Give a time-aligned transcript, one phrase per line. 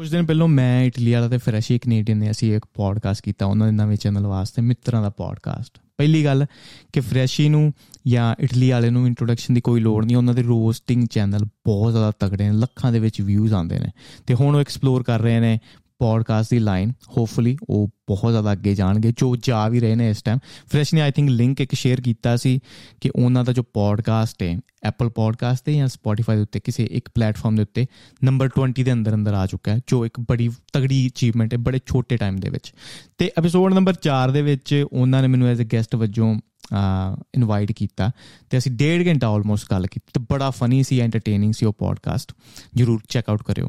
[0.00, 3.66] ਕੁਝ ਦਿਨ ਪਹਿਲਾਂ ਮੈਂ ਇਟਲੀ ਵਾਲਾ ਤੇ ਫਰੈਸ਼ੀ ਕੈਨੇਡੀਅਨ ਨੇ ਅਸੀਂ ਇੱਕ ਪੋਡਕਾਸਟ ਕੀਤਾ, ਉਹਨਾਂ
[3.66, 6.46] ਦੇ ਨਵੇਂ ਚੈਨਲ ਵਾਸਤੇ, ਮਿੱਤਰਾਂ ਦਾ ਪੋਡਕਾਸਟ ਪਹਿਲੀ ਗੱਲ
[6.92, 7.72] ਕਿ ਫਰੈਸ਼ੀ ਨੂੰ
[8.06, 12.12] ਜਾਂ ਇਟਲੀ ਵਾਲੇ ਨੂੰ ਇੰਟਰੋਡਕਸ਼ਨ ਦੀ ਕੋਈ ਲੋੜ ਨਹੀਂ, ਉਹਨਾਂ ਦੇ ਰੋਸਟਿੰਗ ਚੈਨਲ ਬਹੁਤ ਜ਼ਿਆਦਾ
[12.18, 13.88] ਤਗੜੇ ਨੇ, ਲੱਖਾਂ ਦੇ ਵਿੱਚ ਵਿਊਜ਼ ਆਉਂਦੇ ਨੇ।
[14.26, 15.58] ਤੇ ਹੁਣ ਉਹ ਐਕਸਪਲੋਰ ਕਰ ਰਹੇ ਨੇ
[15.98, 20.22] ਪੋਡਕਾਸਟ ਦੀ ਲਾਈਨ ਹੋਪਫੁਲੀ ਉਹ ਬਹੁਤ ਜ਼ਿਆਦਾ ਅੱਗੇ ਜਾਣਗੇ, ਜੋ ਜਾ ਵੀ ਰਹੇ ਨੇ ਇਸ
[20.22, 20.38] ਟਾਈਮ
[20.72, 22.58] ਫਰੈਸ਼ ਨੇ ਆਈ ਥਿੰਕ ਲਿੰਕ ਇੱਕ ਸ਼ੇਅਰ ਕੀਤਾ ਸੀ
[23.00, 27.08] ਕਿ ਉਹਨਾਂ ਦਾ ਜੋ ਪੋਡਕਾਸਟ ਹੈ ਐਪਲ ਪੋਡਕਾਸਟ ਤੇ ਜਾਂ ਸਪੋਟੀਫਾਈ ਦੇ ਉੱਤੇ, ਕਿਸੇ ਇੱਕ
[27.14, 27.86] ਪਲੇਟਫਾਰਮ ਦੇ ਉੱਤੇ
[28.24, 31.78] ਨੰਬਰ 20 ਦੇ ਅੰਦਰ ਅੰਦਰ ਆ ਚੁੱਕਾ ਹੈ, ਜੋ ਇੱਕ ਬੜੀ ਤਗੜੀ ਅਚੀਵਮੈਂਟ ਹੈ, ਬੜੇ
[31.86, 32.72] ਛੋਟੇ ਟਾਈਮ ਦੇ ਵਿੱਚ।
[33.18, 36.34] ਤੇ ਐਪੀਸੋਡ ਨੰਬਰ 4 ਦੇ ਵਿੱਚ ਉਹਨਾਂ ਨੇ ਮੈਨੂੰ ਐਜ਼ ਅ ਗੈਸਟ ਵਜੋਂ
[37.34, 38.10] ਇਨਵਾਈਟ ਕੀਤਾ।
[38.50, 42.32] ਤੇ ਅਸੀਂ ਡੇਢ ਘੰਟਾ ਆਲਮੋਸਟ ਗੱਲ ਕੀਤੀ। ਤੇ ਬੜਾ ਫਨੀ ਸੀ ਐਂਟਰਟੇਨਿੰਗ ਸੀ ਉਹ ਪੋਡਕਾਸਟ
[42.74, 43.68] ਜਰੂਰ ਚੈੱਕ ਆਊਟ ਕਰਿਓ।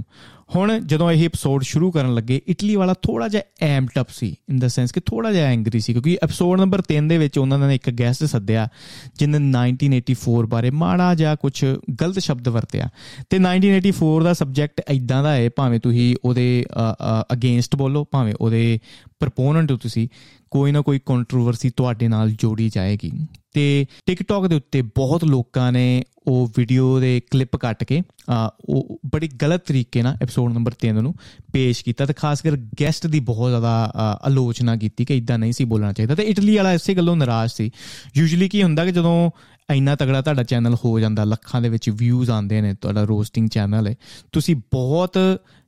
[0.56, 4.60] ਹੁਣ ਜਦੋਂ ਇਹ ਐਪੀਸੋਡ ਸ਼ੁਰੂ ਕਰਨ ਲੱਗੇ ਇਟਲੀ ਵਾਲਾ ਥੋੜਾ ਜਿਹਾ ਐਮਡ ਅਪ ਸੀ। ਇਨ
[4.60, 7.76] ਦਾ ਸੈਂਸ ਕਿ ਥੋੜਾ ਜਿਹਾ ਐਂਗਰੀ ਸੀ, ਕਿਉਂਕਿ ਐਪੀਸੋਡ ਨੰਬਰ 3 ਦੇ ਵਿੱਚ ਉਹਨਾਂ ਨੇ
[7.76, 8.68] ਇੱਕ ਗੈਸਟ ਸੱਦਿਆ
[9.16, 11.66] ਜਿਨੇ 1984 ਬਾਰੇ ਮਾੜਾ ਜਿਹਾ ਕੁਝ
[12.02, 12.90] ਗਲਤ ਸ਼ਬਦ ਵਰਤਿਆ।
[13.30, 16.66] ਤੇ 1984 ਦਾ ਸਬਜੈਕਟ ਐਦਾਂ ਦਾ ਹੈ ਭਾਵੇਂ ਤੁਸੀਂ ਉਹਦੇ
[17.34, 18.80] ਅਗੇਂਸਟ ਬੋਲੋ, ਭਾਵੇਂ ਉਹਦੇ
[19.20, 20.08] ਪ੍ਰਪੋਨੈਂਟ ਤੁਸੀਂ,
[20.52, 23.12] ਕੋਈ ਨਾ ਕੋਈ ਕੰਟਰੋਵਰਸੀ ਤੁਹਾਡੇ ਨਾਲ ਜੋੜੀ ਜਾਏਗੀ।
[23.54, 28.02] ਤੇ ਟਿਕਟੌਕ ਦੇ ਉੱਤੇ ਬਹੁਤ ਲੋਕਾਂ ਨੇ ਉਹ ਵੀਡੀਓ ਦੇ ਕਲਿੱਪ ਕੱਟ ਕੇ
[28.66, 31.14] ਉਹ ਬੜੀ ਗਲਤ ਤਰੀਕੇ ਨਾਲ ਐਪੀਸੋਡ ਨੰਬਰ 3 ਨੂੰ
[31.54, 33.92] ਪੇਸ਼ ਕੀਤਾ ਤੇ ਖਾਸ ਕਰ ਗੈਸਟ ਦੀ ਬਹੁਤ ਜ਼ਿਆਦਾ
[34.24, 37.72] ਆਲੋਚਨਾ ਕੀਤੀ ਕਿ ਇਦਾਂ ਨਹੀਂ ਸੀ ਬੋਲਣਾ ਚਾਹੀਦਾ ਤੇ ਇਟਲੀ ਵਾਲਾ ਇਸੇ ਗੱਲੋਂ ਨਾਰਾਜ਼ ਸੀ।
[38.18, 39.32] ਯੂਜੂਲੀ ਕੀ ਹੁੰਦਾ ਕਿ ਜਦੋਂ
[39.74, 43.88] ਇੰਨਾ ਤਗੜਾ ਤੁਹਾਡਾ ਚੈਨਲ ਹੋ ਜਾਂਦਾ, ਲੱਖਾਂ ਦੇ ਵਿੱਚ ਵਿਊਜ਼ ਆਉਂਦੇ ਨੇ, ਤੁਹਾਡਾ ਰੋਸਟਿੰਗ ਚੈਨਲ
[43.88, 43.96] ਹੈ
[44.32, 45.18] ਤੁਸੀਂ ਬਹੁਤ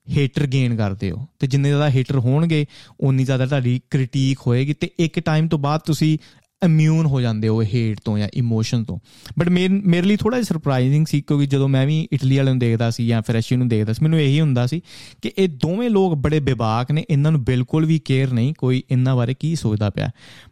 [0.07, 2.65] ਹੇਟਰ ਗੇਨ ਕਰਦੇ ਹੋ ਤੇ ਜਿੰਨੇ ਜ਼ਿਆਦਾ ਹੇਟਰ ਹੋਣਗੇ
[2.99, 6.17] ਉਨੀ ਜ਼ਿਆਦਾ ਤੁਹਾਡੀ ਕ੍ਰਿਟਿਕ ਹੋਏਗੀ ਤੇ ਇੱਕ ਟਾਈਮ ਤੋਂ ਬਾਅਦ ਤੁਸੀਂ
[6.63, 8.97] ਇਮਿਊਨ ਹੋ ਜਾਂਦੇ ਹੋ ਹੇਟ ਤੋਂ ਜਾਂ ਇਮੋਸ਼ਨ ਤੋਂ।
[9.39, 12.89] ਬਟ ਮੇਰੇ ਲਈ ਥੋੜਾ ਜਿਹਾ ਸਰਪ੍ਰਾਈਜ਼ਿੰਗ ਸੀ ਕਿਉਂਕਿ ਜਦੋਂ ਮੈਂ ਵੀ ਇਟਲੀ ਵਾਲਿਆਂ ਨੂੰ ਦੇਖਦਾ
[12.89, 14.81] ਸੀ ਜਾਂ ਫਰੈਸ਼ੀ ਨੂੰ ਦੇਖਦਾ ਸੀ, ਮੈਨੂੰ ਇਹੀ ਹੁੰਦਾ ਸੀ
[15.21, 19.15] ਕਿ ਇਹ ਦੋਵੇਂ ਲੋਕ ਬੜੇ ਬੇਬਾਕ ਨੇ, ਇਹਨਾਂ ਨੂੰ ਬਿਲਕੁਲ ਵੀ ਕੇਅਰ ਨਹੀਂ, ਕੋਈ ਇਹਨਾਂ
[19.15, 20.09] ਬਾਰੇ ਕੀ ਸੋਚਦਾ ਪਿਆ।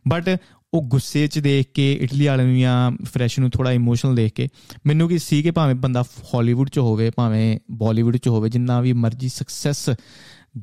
[0.07, 0.37] ਬਟ
[0.73, 4.47] ਉਹ ਗੁੱਸੇ 'ਚ ਦੇਖ ਕੇ ਇਟਲੀ ਵਾਲਿਆਂ ਨੂੰ ਜਾਂ ਫਰੈਸ਼ ਨੂੰ ਥੋੜਾ ਇਮੋਸ਼ਨਲ ਦੇਖ ਕੇ,
[4.85, 8.93] ਮੈਨੂੰ ਕੀ ਸੀ ਕਿ ਭਾਵੇਂ ਬੰਦਾ ਹਾਲੀਵੁੱਡ 'ਚ ਹੋਵੇ, ਭਾਵੇਂ ਬਾਲੀਵੁੱਡ 'ਚ ਹੋਵੇ, ਜਿੰਨਾ ਵੀ
[8.95, 9.89] ਮਰਜ਼ੀ ਸਕਸੈਸ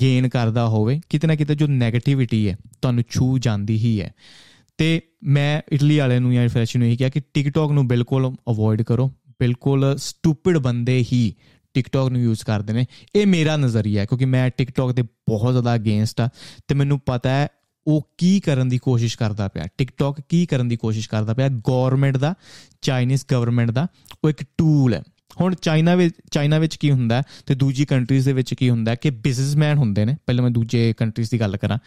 [0.01, 4.13] ਗੇਨ ਕਰਦਾ ਹੋਵੇ, ਕਿਤੇ ਨਾ ਕਿਤੇ ਜੋ 네ਗੇਟਿਵਿਟੀ ਹੈ, ਤੁਹਾਨੂੰ ਛੂ ਜਾਂਦੀ ਹੀ ਹੈ।
[4.79, 8.83] ਤੇ ਮੈਂ ਇਟਲੀ ਵਾਲਿਆਂ ਨੂੰ ਜਾਂ ਫਰੈਸ਼ ਨੂੰ ਇਹ ਕਿਹਾ ਕਿ ਟਿਕਟੌਕ ਨੂੰ ਬਿਲਕੁਲ ਅਵੋਇਡ
[8.83, 11.35] ਕਰੋ। ਬਿਲਕੁਲ ਸਟੂਪਿਡ ਬੰਦੇ ਹੀ
[11.75, 15.75] ਟਿਕਟੌਕ ਨੂੰ ਯੂਜ਼ ਕਰਦੇ ਨੇ। ਇਹ ਮੇਰਾ ਨਜ਼ਰੀਆ ਹੈ, ਕਿਉਂਕਿ ਮੈਂ ਟਿਕਟੌਕ ਦੇ ਬਹੁਤ ਜ਼ਿਆਦਾ
[15.75, 16.29] ਅਗੇਂਸਟ ਆ
[16.69, 17.49] ਤੇ ਮੈਨੂੰ ਪਤਾ ਹੈ
[17.87, 21.49] ਉਹ ਕੀ ਕਰਨ ਦੀ ਕੋਸ਼ਿਸ਼ ਕਰਦਾ ਪਿਆ। ਟਿਕਟੌਕ ਕੀ ਕਰਨ ਦੀ ਕੋਸ਼ਿਸ਼ ਕਰਦਾ ਪਿਆ?
[21.49, 22.35] ਗਵਰਨਮੈਂਟ ਦਾ
[22.83, 23.87] ਚਾਈਨੀਜ਼ ਗਵਰਨਮੈਂਟ ਦਾ,
[24.25, 25.03] ਉਹ ਇੱਕ ਟੂਲ ਹੈ।
[25.41, 29.11] ਹੁਣ ਚਾਈਨਾ ਵਿੱਚ ਚਾਈਨਾ ਵਿੱਚ ਕੀ ਹੁੰਦਾ ਤੇ ਦੂਜੀ ਕੰਟਰੀਜ਼ ਦੇ ਵਿੱਚ ਕੀ ਹੁੰਦਾ ਕਿ
[29.11, 31.79] ਬਿਜ਼ਨਸਮੈਨ ਹੁੰਦੇ ਨੇ। ਪਹਿਲਾਂ ਮੈਂ ਦੂਜੇ ਕੰਟਰੀਜ਼ ਦੀ ਗੱਲ ਕਰਾਂ।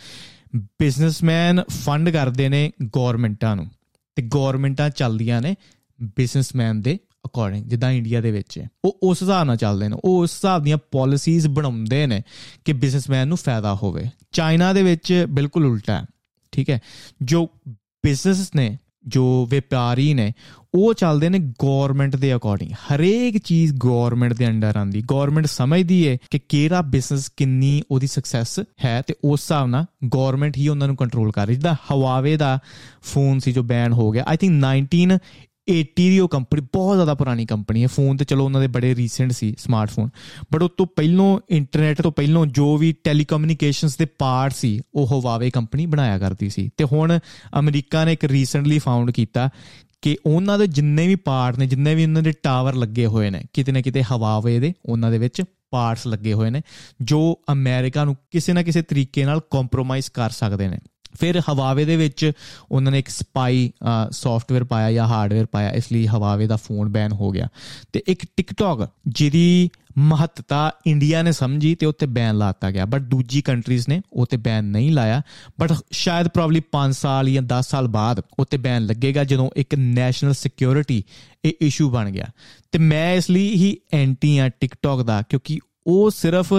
[0.56, 3.68] ਬਿਜ਼ਨਸਮੈਨ ਫੰਡ ਕਰਦੇ ਨੇ ਗਵਰਨਮੈਂਟਾਂ ਨੂੰ।
[4.16, 5.56] ਤੇ ਗਵਰਨਮੈਂਟਾਂ ਚੱਲਦੀਆਂ ਨੇ
[6.02, 10.32] ਬਿਜ਼ਨਸਮੈਨ ਦੇ ਅਕੋਰਡਿੰਗ ਜਿੱਦਾਂ ਇੰਡੀਆ ਦੇ ਵਿੱਚ ਉਹ ਉਸ ਹਿਸਾਬ ਨਾਲ ਚੱਲਦੇ ਨੇ। ਉਹ ਉਸ
[10.34, 12.22] ਹਿਸਾਬ ਦੀਆਂ ਪਾਲਿਸੀਜ਼ ਬਣਾਉਂਦੇ ਨੇ
[12.66, 16.06] ਕਿ ਬਿਜ਼ਨਸਮੈਨ ਨੂੰ ਫਾਇਦਾ ਹੋਵੇ। ਚਾਈਨਾ ਦੇ ਵਿੱਚ ਬਿਲਕੁਲ ਉਲਟਾ ਹੈ।
[16.52, 16.80] ਠੀਕ ਹੈ।
[17.22, 20.34] ਜੋ ਬਿਜ਼ਨਸ ਨੇ ਜੋ ਵਪਾਰੀ ਨੇ,
[20.76, 26.18] ਉਹ ਚੱਲਦੇ ਨੇ ਗਵਰਨਮੈਂਟ ਦੇ ਅਕੋਰਡਿੰਗ ਹਰੇਕ ਚੀਜ਼ ਗਵਰਨਮੈਂਟ ਦੇ ਅੰਡਰ ਆਂਦੀ ਗਵਰਨਮੈਂਟ ਸਮਝਦੀ ਹੈ
[26.32, 29.86] ਕਿ ਕਿਹੜਾ ਬਿਜ਼ਨਸ ਕਿੰਨੀ ਉਹਦੀ ਸਕਸੈਸ ਹੈ ਤੇ ਉਸ ਹਿਸਾਬ ਨਾਲ
[30.16, 32.60] ਗਵਰਨਮੈਂਟ ਹੀ ਉਹਨਾਂ ਨੂੰ ਕੰਟਰੋਲ ਕਰ ਰਹੀ। ਜਿੱਦਾਂ ਹਵਾਵੇ ਦਾ
[33.02, 35.18] ਫੋਨ ਸੀ ਜੋ ਬੈਨ ਹੋ ਗਿਆ। ਆਈ ਥਿੰਕ 19
[35.70, 38.96] 80 ਦੀ ਉਹ ਕੰਪਨੀ, ਬਹੁਤ ਜ਼ਿਆਦਾ ਪੁਰਾਣੀ ਕੰਪਨੀ ਹੈ। ਫੋਨ ਤੇ ਚਲੋ ਉਹਨਾਂ ਦੇ ਬੜੇ
[38.96, 40.10] ਰੀਸੈਂਟ ਸੀ ਸਮਾਰਟਫੋਨ
[40.54, 45.50] ਬਟ ਉਸ ਤੋਂ ਪਹਿਲਾਂ ਇੰਟਰਨੈਟ ਤੋਂ ਪਹਿਲਾਂ ਜੋ ਵੀ ਟੈਲੀਕਮਿਊਨੀਕੇਸ਼ਨਸ ਦੇ ਪਾਰਟ ਸੀ, ਉਹ ਹਵਾਵੇ
[45.50, 47.20] ਕੰਪਨੀ ਬਣਾਇਆ ਕਰਦੀ ਸੀ। ਤੇ ਹੁਣ
[47.60, 49.50] ਅਮਰੀਕਾ ਨੇ ਇੱਕ ਰੀਸੈਂਟਲੀ ਫਾਊਂਡ ਕੀਤਾ
[50.02, 53.44] ਕਿ ਉਹਨਾਂ ਦੇ ਜਿੰਨੇ ਵੀ ਪਾਰਟ ਨੇ, ਜਿੰਨੇ ਵੀ ਉਹਨਾਂ ਦੇ ਟਾਵਰ ਲੱਗੇ ਹੋਏ ਨੇ,
[53.54, 56.62] ਕਿਤੇ ਨਾ ਕਿਤੇ ਹਵਾਵੇ ਦੇ, ਉਹਨਾਂ ਦੇ ਵਿੱਚ ਪਾਰਟਸ ਲੱਗੇ ਹੋਏ ਨੇ,
[57.02, 60.78] ਜੋ ਅਮਰੀਕਾ ਨੂੰ ਕਿਸੇ ਨਾ ਕਿਸੇ ਤਰੀਕੇ ਨਾਲ ਕੰਪਰੋਮਾਈਜ਼ ਕਰ ਸਕਦੇ ਨੇ।
[61.20, 62.32] ਫਿਰ ਹਵਾਵੇ ਦੇ ਵਿੱਚ
[62.72, 63.72] ਉਹਨਾਂ ਨੇ ਇੱਕ ਸਪਾਈ
[64.12, 67.48] ਸੌਫਟਵੇਅਰ ਪਾਇਆ ਜਾਂ ਹਾਰਡਵੇਅਰ ਪਾਇਆ, ਇਸ ਲਈ ਹਵਾਵੇ ਦਾ ਫੋਨ ਬੈਨ ਹੋ ਗਿਆ।
[67.94, 73.42] ਤੇ ਇੱਕ ਟਿਕਟੌਕ ਜਿਹਦੀ ਮਹੱਤਤਾ ਇੰਡੀਆ ਨੇ ਸਮਝੀ ਤੇ ਉੱਤੇ ਬੈਨ ਲਾਤਾ ਗਿਆ। ਬਟ ਦੂਜੀ
[73.42, 75.22] ਕੰਟਰੀਜ਼ ਨੇ ਉੱਤੇ ਬੈਨ ਨਹੀਂ ਲਾਇਆ।
[75.60, 80.34] ਬਟ ਸ਼ਾਇਦ ਪ੍ਰੋਬਬਲੀ 5 ਸਾਲ ਜਾਂ 10 ਸਾਲ ਬਾਅਦ ਉੱਤੇ ਬੈਨ ਲੱਗੇਗਾ, ਜਦੋਂ ਇੱਕ ਨੈਸ਼ਨਲ
[80.34, 81.04] ਸਿਕਿਉਰਿਟੀ
[81.46, 82.28] ਇਹ ਇਸ਼ੂ ਬਣ ਗਿਆ।
[82.72, 86.54] ਤੇ ਮੈਂ ਇਸ ਲਈ ਹੀ ਐਂਟੀ ਆ ਟਿਕਟੌਕ ਦਾ, ਕਿਉਂਕਿ ਉਹ ਸਿਰਫ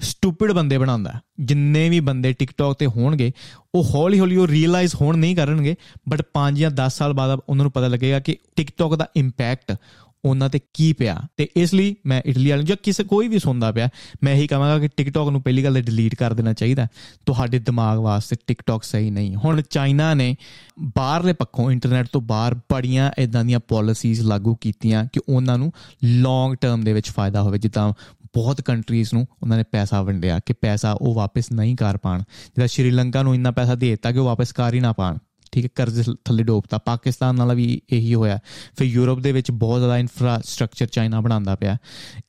[0.00, 3.32] ਸਟੂਪਿਡ ਬੰਦੇ ਬਣਾਉਂਦਾ ਜਿੰਨੇ ਵੀ ਬੰਦੇ ਟਿਕਟੌਕ ਤੇ ਹੋਣਗੇ,
[3.74, 5.74] ਉਹ ਹੌਲੀ ਹੌਲੀ ਉਹ ਰੀਅਲਾਈਜ਼ ਹੋਣ ਨਹੀਂ ਕਰਨਗੇ
[6.08, 9.76] ਬਟ 5 ਜਾਂ 10 ਸਾਲ ਬਾਅਦ ਉਹਨਾਂ ਨੂੰ ਪਤਾ ਲੱਗੇਗਾ ਕਿ ਟਿਕਟੌਕ ਦਾ ਇੰਪੈਕਟ
[10.24, 13.72] ਉਹਨਾਂ ਤੇ ਕੀ ਪਿਆ। ਤੇ ਇਸ ਲਈ ਮੈਂ ਇਟਲੀ ਵਾਲਿਆਂ ਜਾਂ ਕਿਸੇ ਕੋਈ ਵੀ ਸੁਣਦਾ
[13.72, 13.88] ਪਿਆ,
[14.22, 16.86] ਮੈਂ ਇਹੀ ਕਹਾਂਗਾ ਕਿ ਟਿਕਟੌਕ ਨੂੰ ਪਹਿਲੀ ਗੱਲ ਤੇ ਡਿਲੀਟ ਕਰ ਦੇਣਾ ਚਾਹੀਦਾ
[17.26, 20.36] ਤੁਹਾਡੇ ਦਿਮਾਗ ਵਾਸਤੇ ਟਿਕਟੌਕ ਸਹੀ ਨਹੀਂ। ਹੁਣ ਚਾਈਨਾ ਨੇ
[20.78, 25.72] ਬਾਹਰਲੇ ਪੱਖੋਂ ਇੰਟਰਨੈਟ ਤੋਂ ਬਾਹਰ ਬੜੀਆਂ ਇਦਾਂ ਦੀਆਂ ਪਾਲਿਸੀਜ਼ ਲਾਗੂ ਕੀਤੀਆਂ ਕਿ ਉਹਨਾਂ ਨੂੰ
[26.04, 27.92] ਲੌਂਗ ਟਰਮ ਦੇ ਵਿੱਚ ਫਾਇਦਾ ਹੋਵੇ। ਜਿੱਦਾਂ
[28.34, 32.66] ਬਹੁਤ ਕੰਟਰੀਜ਼ ਨੂੰ ਉਹਨਾਂ ਨੇ ਪੈਸਾ ਵੰਡਿਆ ਕਿ ਪੈਸਾ ਉਹ ਵਾਪਸ ਨਹੀਂ ਕਰ ਪਾਣ। ਜਿਦਾ
[32.66, 35.18] ਸ਼੍ਰੀਲੰਕਾ ਨੂੰ ਇੰਨਾ ਪੈਸਾ ਦੇ ਦਿੱਤਾ ਕਿ ਉਹ ਵਾਪਸ ਕਰ ਹੀ ਨਾ ਪਾਣ।
[35.52, 38.38] ਠੀਕ ਹੈ, ਕਰਜ਼ ਥੱਲੇ ਡੋਬਤਾ। ਪਾਕਿਸਤਾਨ ਨਾਲ ਵੀ ਇਹੀ ਹੋਇਆ।
[38.76, 41.76] ਫਿਰ ਯੂਰਪ ਦੇ ਵਿੱਚ ਬਹੁਤ ਜ਼ਿਆਦਾ ਇਨਫਰਾਸਟ੍ਰਕਚਰ ਚਾਈਨਾ ਬਣਾਉਂਦਾ ਪਿਆ।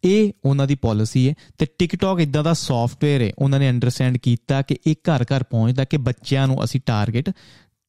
[0.03, 4.61] ਇਹ ਉਹਨਾਂ ਦੀ ਪਾਲਿਸੀ ਹੈ ਤੇ ਟਿਕਟੌਕ ਇਦਾਂ ਦਾ ਸੌਫਟਵੇਅਰ ਹੈ। ਉਹਨਾਂ ਨੇ ਅੰਡਰਸਟੈਂਡ ਕੀਤਾ
[4.61, 7.29] ਕਿ ਇਹ ਘਰ ਘਰ ਪਹੁੰਚਦਾ ਕਿ ਬੱਚਿਆਂ ਨੂੰ ਅਸੀਂ ਟਾਰਗੇਟ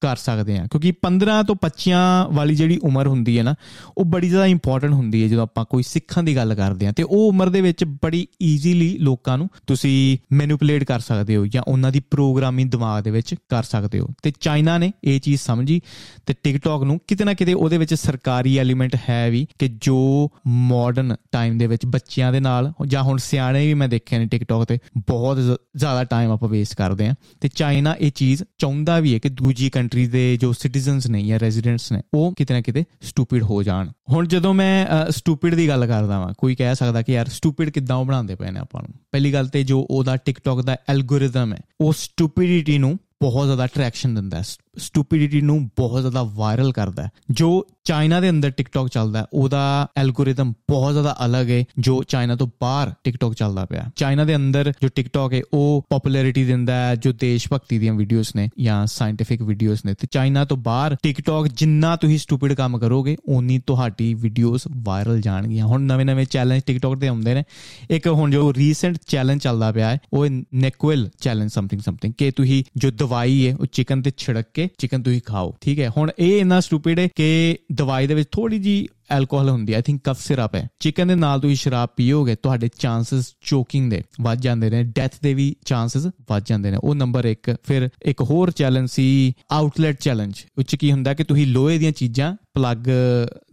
[0.00, 2.00] ਕਰ ਸਕਦੇ ਆ ਕਿਉਂਕਿ 15 ਤੋਂ 25
[2.32, 3.54] ਵਾਲੀ ਜਿਹੜੀ ਉਮਰ ਹੁੰਦੀ ਹੈ ਨਾ,
[3.98, 7.02] ਉਹ ਬੜੀ ਜ਼ਿਆਦਾ ਇੰਪੋਰਟੈਂਟ ਹੁੰਦੀ ਹੈ ਜਦੋਂ ਆਪਾਂ ਕੋਈ ਸਿੱਖਣ ਦੀ ਗੱਲ ਕਰਦੇ ਆ ਤੇ
[7.02, 11.92] ਉਹ ਉਮਰ ਦੇ ਵਿੱਚ ਬੜੀ ਈਜ਼ੀਲੀ ਲੋਕਾਂ ਨੂੰ ਤੁਸੀਂ ਮੈਨੂਪੂਲੇਟ ਕਰ ਸਕਦੇ ਹੋ ਜਾਂ ਉਹਨਾਂ
[11.92, 15.80] ਦੀ ਪ੍ਰੋਗਰਾਮਿੰਗ ਦਿਮਾਗ ਦੇ ਵਿੱਚ ਕਰ ਸਕਦੇ ਹੋ। ਤੇ ਚਾਈਨਾ ਨੇ ਇਹ ਚੀਜ਼ ਸਮਝੀ
[16.26, 21.16] ਤੇ ਟਿਕਟੌਕ ਨੂੰ ਕਿਤੇ ਨਾ ਕਿਤੇ ਉਹਦੇ ਵਿੱਚ ਸਰਕਾਰੀ ਐਲੀਮੈਂਟ ਹੈ ਵੀ ਕਿ ਜੋ ਮਾਡਰਨ
[21.32, 24.78] ਟਾਈਮ ਦੇ ਵਿੱਚ ਬੱਚਿਆਂ ਦੇ ਨਾਲ ਜਾਂ ਹੁਣ ਸਿਆਣੇ ਵੀ ਮੈਂ ਦੇਖੇ ਨੇ ਟਿਕਟੌਕ ਤੇ,
[24.98, 25.38] ਬਹੁਤ
[25.76, 29.70] ਜ਼ਿਆਦਾ ਟਾਈਮ ਆਪਾਂ ਵੇਸਟ ਕਰਦੇ ਆ ਤੇ ਚਾਈਨਾ ਇਹ ਚੀਜ਼ ਚਾਹੁੰਦਾ ਵੀ ਹੈ ਕਿ ਦੂਜੀ
[29.86, 33.90] ਕੰਟਰੀ ਦੇ ਜੋ ਸਿਟੀਜ਼ਨਸ ਨੇ ਜਾਂ ਰੈਜ਼ੀਡੈਂਟਸ ਨੇ, ਉਹ ਕਿਤੇ ਨਾ ਕਿਤੇ ਸਟੂਪਿਡ ਹੋ ਜਾਣ।
[34.10, 37.96] ਹੁਣ ਜਦੋਂ ਮੈਂ ਸਟੂਪਿਡ ਦੀ ਗੱਲ ਕਰਦਾ ਵਾਂ, ਕੋਈ ਕਹਿ ਸਕਦਾ ਕਿ ਯਾਰ ਸਟੂਪਿਡ ਕਿੱਦਾਂ
[37.96, 38.94] ਉਹ ਬਣਾਉਂਦੇ ਪਏ ਨੇ ਆਪਾਂ ਨੂੰ?
[39.12, 44.14] ਪਹਿਲੀ ਗੱਲ ਤੇ ਜੋ ਉਹਦਾ ਟਿਕਟੌਕ ਦਾ ਐਲਗੋਰਿਦਮ ਹੈ, ਉਹ ਸਟੂਪਿਡਿਟੀ ਨੂੰ ਬਹੁਤ ਜ਼ਿਆਦਾ ਅਟਰੈਕਸ਼ਨ
[44.14, 44.42] ਦਿੰਦਾ ਹੈ।
[44.76, 49.88] ਸਟੂਪਿਡਿਟੀ ਨੂੰ ਬਹੁਤ ਜ਼ਿਆਦਾ ਵਾਇਰਲ ਕਰਦਾ ਹੈ। ਜੋ ਚਾਈਨਾ ਦੇ ਅੰਦਰ ਟਿਕਟੌਕ ਚੱਲਦਾ ਹੈ, ਉਹਦਾ
[49.96, 54.72] ਐਲਗੋਰਿਦਮ ਬਹੁਤ ਜ਼ਿਆਦਾ ਅਲੱਗ ਹੈ, ਜੋ ਚਾਈਨਾ ਤੋਂ ਬਾਹਰ ਟਿਕਟੌਕ ਚੱਲਦਾ ਪਿਆ ਚਾਈਨਾ ਦੇ ਅੰਦਰ
[54.82, 59.42] ਜੋ ਟਿਕਟੌਕ ਹੈ, ਉਹ ਪਪੂਲੈਰਿਟੀ ਦਿੰਦਾ ਹੈ, ਜੋ ਦੇਸ਼ ਭਗਤੀ ਦੀਆਂ ਵੀਡੀਓਜ਼ ਨੇ ਜਾਂ ਸਾਇੰਟਿਫਿਕ
[59.42, 64.62] ਵੀਡੀਓਜ਼ ਨੇ। ਤੇ ਚਾਈਨਾ ਤੋਂ ਬਾਹਰ ਟਿਕਟੌਕ ਜਿੰਨਾ ਤੁਸੀਂ ਸਟੂਪਿਡ ਕੰਮ ਕਰੋਗੇ, ਓਨੀ ਤੁਹਾਡੀ ਵੀਡੀਓਜ਼
[64.76, 67.44] ਵਾਇਰਲ ਜਾਣਗੀਆਂ। ਹੁਣ ਨਵੇਂ-ਨਵੇਂ ਚੈਲੰਜ ਟਿਕਟੌਕ ਤੇ ਆਉਂਦੇ ਨੇ।
[67.90, 72.64] ਇੱਕ ਹੁਣ ਜੋ ਰੀਸੈਂਟ ਚੈਲੰਜ ਚੱਲਦਾ ਪਿਆ ਹੈ, ਉਹ ਨੈਕਵਲ ਚੈਲੰਜ ਸਮਥਿੰਗ ਸਮਥਿੰਗ ਕਿ ਤੁਸੀਂ
[72.76, 75.90] ਜੋ ਦਵਾਈ ਹੈ, ਉਹ ਚਿਕਨ ਤੇ ਛਿੜਕ ਕੇ ਚਿਕਨ ਤੁਸੀਂ ਖਾਓ, ਠੀਕ ਹੈ?
[75.96, 79.82] ਹੁਣ ਇਹ ਇੰਨਾ ਸਟੂਪਿਡ ਹੈ ਕਿ ਦਵਾਈ ਦੇ ਵਿੱਚ ਥੋੜੀ ਜੀ ਐਲਕੋਹਲ ਹੁੰਦੀ ਹੈ ਆਈ
[79.82, 84.40] ਥਿੰਕ ਕਫ ਸਿਰਪ ਹੈ। ਚਿਕਨ ਦੇ ਨਾਲ ਤੁਸੀਂ ਸ਼ਰਾਬ ਪੀਓਗੇ, ਤੁਹਾਡੇ ਚਾਂਸਸ ਚੋਕਿੰਗ ਦੇ ਵੱਧ
[84.40, 88.50] ਜਾਂਦੇ ਨੇ ਡੈਥ ਦੇ ਵੀ ਚਾਂਸਸ ਵੱਧ ਜਾਂਦੇ ਨੇ। ਉਹ ਨੰਬਰ 1 ਫਿਰ ਇੱਕ ਹੋਰ
[88.50, 92.76] ਚੈਲੰਜ ਸੀ ਆਊਟਲੈਟ ਚੈਲੰਜ ਉੱਚ ਕੀ ਹੁੰਦਾ ਕਿ ਤੁਸੀਂ ਲੋਹੇ ਦੀਆਂ ਚੀਜ਼ਾਂ ਪਲੱਗ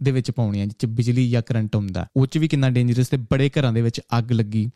[0.02, 3.50] ਦੇ ਵਿੱਚ ਪਾਉਣੀਆਂ ਜਿੱਚ ਬਿਜਲੀ ਜਾਂ ਕਰੰਟ ਹੁੰਦਾ। ਉਹ ਚ ਵੀ ਕਿੰਨਾ ਡੇਂਜਰਸ ਤੇ ਬੜੇ
[3.60, 4.70] ਘਰਾਂ ਦੇ ਵਿੱਚ ਅੱਗ ਲੱਗੀ।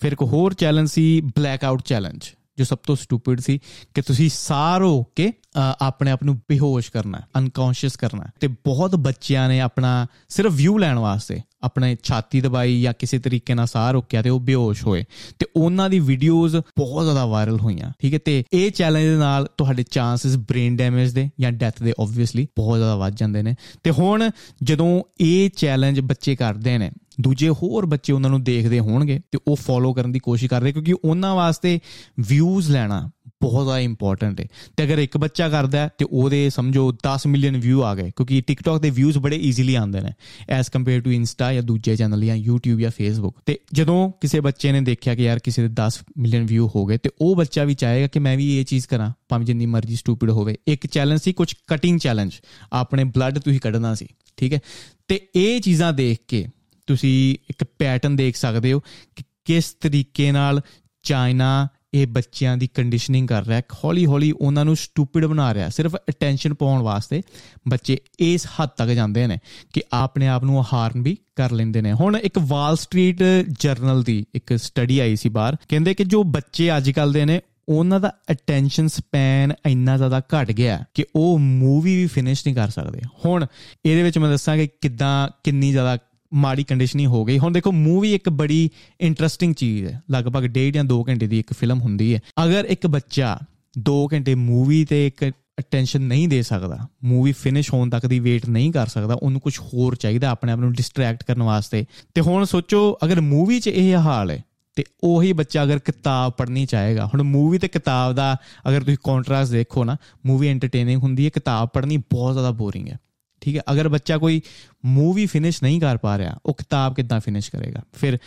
[0.00, 2.20] ਫਿਰ ਇੱਕ ਹੋਰ ਚੈਲੰਜ ਸੀ ਬਲੈਕ ਆਊਟ ਚੈਲੰਜ
[2.58, 3.58] ਜੋ ਸਭ ਤੋਂ ਸਟੂਪਿਡ ਸੀ
[3.94, 5.32] ਕਿ ਤੁਸੀਂ ਸਾਹ ਰੋਕ ਕੇ
[5.80, 10.98] ਆਪਣੇ ਆਪ ਨੂੰ ਬੇਹੋਸ਼ ਕਰਨਾ ਅਨਕੌਂਸ਼ੀਅਸ ਕਰਨਾ। ਤੇ ਬਹੁਤ ਬੱਚਿਆਂ ਨੇ ਆਪਣਾ ਸਿਰਫ ਵਿਊ ਲੈਣ
[10.98, 15.04] ਵਾਸਤੇ ਆਪਣੇ ਛਾਤੀ ਦਬਾਈ ਜਾਂ ਕਿਸੇ ਤਰੀਕੇ ਨਾਲ ਸਾਹ ਰੋਕਿਆ ਤੇ ਉਹ ਬੇਹੋਸ਼ ਹੋਏ।
[15.38, 18.18] ਤੇ ਉਹਨਾਂ ਦੀ ਵੀਡੀਓਜ਼ ਬਹੁਤ ਜ਼ਿਆਦਾ ਵਾਇਰਲ ਹੋਈਆਂ, ਠੀਕ ਹੈ?
[18.24, 22.78] ਤੇ ਇਹ ਚੈਲੰਜ ਦੇ ਨਾਲ ਤੁਹਾਡੇ ਚਾਂਸਸ ਬ੍ਰੇਨ ਡੈਮੇਜ ਦੇ ਜਾਂ ਡੈਥ ਦੇ ਆਬਵੀਅਸਲੀ ਬਹੁਤ
[22.78, 24.30] ਜ਼ਿਆਦਾ ਵੱਧ ਜਾਂਦੇ ਨੇ। ਤੇ ਹੁਣ
[24.62, 29.56] ਜਦੋਂ ਇਹ ਚੈਲੰਜ ਬੱਚੇ ਕਰਦੇ ਨੇ ਦੂਜੇ ਹੋਰ ਬੱਚੇ ਉਹਨਾਂ ਨੂੰ ਦੇਖਦੇ ਹੋਣਗੇ ਤੇ ਉਹ
[29.56, 31.78] ਫੋਲੋ ਕਰਨ ਦੀ ਕੋਸ਼ਿਸ਼ ਕਰਦੇ, ਕਿਉਂਕਿ ਉਹਨਾਂ ਵਾਸਤੇ
[32.20, 33.08] ਵਿਊਜ਼ ਲੈਣਾ
[33.42, 37.82] ਬਹੁਤ ਜ਼ਿਆਦਾ ਇੰਪੋਰਟੈਂਟ ਹੈ ਤੇ ਅਗਰ ਇੱਕ ਬੱਚਾ ਕਰਦਾ ਤੇ ਉਹਦੇ ਸਮਝੋ 10 ਮਿਲੀਅਨ ਵਿਊ
[37.82, 40.12] ਆ ਗਏ, ਕਿਉਂਕਿ ਟਿਕਟੌਕ ਦੇ ਵਿਊਜ਼ ਬੜੇ ਈਜ਼ੀਲੀ ਆਉਂਦੇ ਨੇ
[40.48, 44.72] ਐਸ ਕੰਪੇਅਰ ਟੂ ਇੰਸਟਾ ਜਾਂ ਦੂਜੇ ਚੈਨਲ ਜਾਂ YouTube ਜਾਂ Facebook ਤੇ ਜਦੋਂ ਕਿਸੇ ਬੱਚੇ
[44.72, 47.74] ਨੇ ਦੇਖਿਆ ਕਿ ਯਾਰ ਕਿਸੇ ਦੇ 10 ਮਿਲੀਅਨ ਵਿਊ ਹੋ ਗਏ, ਤੇ ਉਹ ਬੱਚਾ ਵੀ
[47.74, 51.32] ਚਾਹੇਗਾ ਕਿ ਮੈਂ ਵੀ ਇਹ ਚੀਜ਼ ਕਰਾਂ, ਭਾਵੇਂ ਜਿੰਨੀ ਮਰਜ਼ੀ ਸਟੂਪਿਡ ਹੋਵੇ। ਇੱਕ ਚੈਲੰਜ ਸੀ
[51.32, 52.32] ਕੁਝ ਕਟਿੰਗ ਚੈਲੰਜ
[52.72, 54.06] ਆਪਣੇ ਬਲੱਡ ਤੁਸੀਂ ਕੱਢਣਾ ਸੀ,
[54.36, 54.60] ਠੀਕ ਹੈ?
[55.08, 56.46] ਤੇ ਇਹ ਚੀਜ਼ਾਂ ਦੇਖ ਕੇ
[56.88, 58.80] ਤੁਸੀਂ ਇੱਕ ਪੈਟਰਨ ਦੇਖ ਸਕਦੇ ਹੋ
[59.16, 60.60] ਕਿ ਕਿਸ ਤਰੀਕੇ ਨਾਲ
[61.02, 65.96] ਚਾਈਨਾ ਇਹ ਬੱਚਿਆਂ ਦੀ ਕੰਡੀਸ਼ਨਿੰਗ ਕਰ ਰਿਹਾ ਹੌਲੀ ਹੌਲੀ ਉਹਨਾਂ ਨੂੰ ਸਟੂਪਿਡ ਬਣਾ ਰਿਹਾ ਸਿਰਫ
[65.96, 67.22] ਅਟੈਂਸ਼ਨ ਪਾਉਣ ਵਾਸਤੇ
[67.68, 69.38] ਬੱਚੇ ਇਸ ਹੱਦ ਤੱਕ ਜਾਂਦੇ ਨੇ
[69.72, 73.22] ਕਿ ਆਪਣੇ ਆਪ ਨੂੰ ਹਾਰਨ ਵੀ ਕਰ ਲੈਂਦੇ ਨੇ। ਹੁਣ ਇੱਕ ਵਾਲ ਸਟਰੀਟ
[73.60, 77.40] ਜਰਨਲ ਦੀ ਇੱਕ ਸਟੱਡੀ ਆਈ ਸੀ ਬਾਹਰ। ਕਹਿੰਦੇ ਕਿ ਜੋ ਬੱਚੇ ਅੱਜ ਕੱਲ ਦੇ ਨੇ,
[77.68, 82.68] ਉਹਨਾਂ ਦਾ ਅਟੈਂਸ਼ਨ ਸਪੈਨ ਇੰਨਾ ਜ਼ਿਆਦਾ ਘਟ ਗਿਆ ਕਿ ਉਹ ਮੂਵੀ ਵੀ ਫਿਨਿਸ਼ ਨਹੀਂ ਕਰ
[82.68, 83.46] ਸਕਦੇ। ਹੁਣ
[83.86, 85.96] ਇਹਦੇ ਵਿੱਚ ਮੈਂ ਦੱਸਾਂ ਕਿ ਕਿੱਦਾਂ ਕਿੰਨੀ ਜ਼ਿਆਦਾ
[86.32, 88.70] ਮਾੜੀ ਕੰਡੀਸ਼ਨਿੰਗ ਹੋ ਗਈ। ਹੁਣ ਦੇਖੋ ਮੂਵੀ ਇੱਕ ਬੜੀ
[89.00, 92.86] ਇੰਟਰਸਟਿੰਗ ਚੀਜ਼ ਹੈ। ਲਗਭਗ 1.5 ਜਾਂ 2 ਘੰਟੇ ਦੀ ਇੱਕ ਫਿਲਮ ਹੁੰਦੀ ਹੈ। ਅਗਰ ਇੱਕ
[92.86, 93.38] ਬੱਚਾ
[93.78, 98.48] 2 ਘੰਟੇ ਮੂਵੀ ਤੇ ਇੱਕ ਅਟੈਂਸ਼ਨ ਨਹੀਂ ਦੇ ਸਕਦਾ ਮੂਵੀ ਫਿਨਿਸ਼ ਹੋਣ ਤੱਕ ਦੀ ਵੇਟ
[98.48, 101.84] ਨਹੀਂ ਕਰ ਸਕਦਾ, ਉਹਨੂੰ ਕੁਝ ਹੋਰ ਚਾਹੀਦਾ ਆਪਣੇ ਆਪ ਨੂੰ ਡਿਸਟਰੈਕਟ ਕਰਨ ਵਾਸਤੇ,
[102.14, 104.44] ਤੇ ਹੁਣ ਸੋਚੋ, ਅਗਰ ਮੂਵੀ 'ਚ ਇਹ ਹਾਲ ਹੈ,
[104.76, 108.36] ਤੇ ਉਹੀ ਬੱਚਾ ਅਗਰ ਕਿਤਾਬ ਪੜ੍ਹਨੀ ਚਾਹੇਗਾ, ਹੁਣ ਮੂਵੀ ਤੇ ਕਿਤਾਬ ਦਾ
[108.68, 109.96] ਅਗਰ ਤੁਸੀਂ ਕੰਟਰਾਸਟ ਦੇਖੋ ਨਾ
[110.26, 112.98] ਮੂਵੀ ਐਂਟਰਟੇਨਿੰਗ ਹੁੰਦੀ ਹੈ, ਕਿਤਾਬ ਪੜ੍ਹਨੀ ਬਹੁਤ ਜ਼ਿਆਦਾ ਬੋਰਿੰਗ ਹੈ।
[113.40, 114.40] ਠੀਕ ਹੈ ਅਗਰ ਬੱਚਾ ਕੋਈ
[114.86, 118.18] ਮੂਵੀ ਫਿਨਿਸ਼ ਨਹੀਂ ਕਰ ਪਾ ਰਿਹਾ ਉਹ ਕਿਤਾਬ ਕਿੱਦਾਂ ਫਿਨਿਸ਼ ਕਰੇਗਾ ਫਿਰ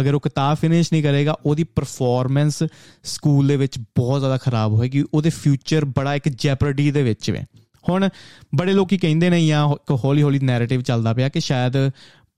[0.00, 2.62] ਅਗਰ ਉਹ ਕਿਤਾਬ ਫਿਨਿਸ਼ ਨਹੀਂ ਕਰੇਗਾ ਉਹਦੀ ਪਰਫਾਰਮੈਂਸ
[3.04, 7.46] ਸਕੂਲ ਦੇ ਵਿੱਚ ਬਹੁਤ ਜ਼ਿਆਦਾ ਖਰਾਬ ਹੋਏਗੀ ਉਹਦੇ ਫਿਊਚਰ ਬੜਾ ਇੱਕ ਜੈਪਰਡੀ ਦੇ ਵਿੱਚ ਹੈ
[7.88, 8.08] ਹੁਣ
[8.54, 9.66] ਬੜੇ ਲੋਕੀ ਕਹਿੰਦੇ ਨੇ ਜਾਂ
[10.04, 11.76] ਹੌਲੀ ਹੌਲੀ ਨੈਰੇਟਿਵ ਚੱਲਦਾ ਪਿਆ ਕਿ ਸ਼ਾਇਦ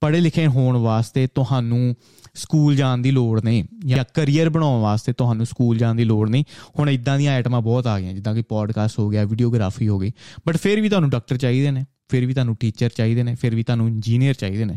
[0.02, 1.94] ਪੜ੍ਹੇ ਲਿਖੇ ਹੋਣ ਵਾਸਤੇ ਤੁਹਾਨੂੰ
[2.34, 6.44] ਸਕੂਲ ਜਾਣ ਦੀ ਲੋੜ ਨਹੀਂ ਜਾਂ ਕੈਰੀਅਰ ਬਣਾਉਣ ਵਾਸਤੇ ਤੁਹਾਨੂੰ ਸਕੂਲ ਜਾਣ ਦੀ ਲੋੜ ਨਹੀਂ
[6.78, 10.12] ਹੁਣ ਇਦਾਂ ਦੀਆਂ ਆਈਟਮਾਂ ਬਹੁਤ ਆ ਗਈਆਂ ਜਿੱਦਾਂ ਕਿ ਪੋਡਕਾਸਟ ਹੋ ਗਿਆ ਵੀਡੀਓਗ੍ਰਾਫੀ ਹੋ ਗਈ
[10.46, 13.62] ਬਟ ਫਿਰ ਵੀ ਤੁਹਾਨੂੰ ਡਾਕਟਰ ਚਾਹੀਦੇ ਨੇ ਫਿਰ ਵੀ ਤੁਹਾਨੂੰ ਟੀਚਰ ਚਾਹੀਦੇ ਨੇ, ਫਿਰ ਵੀ
[13.62, 14.76] ਤੁਹਾਨੂੰ ਇੰਜੀਨੀਅਰ ਚਾਹੀਦੇ ਨੇ,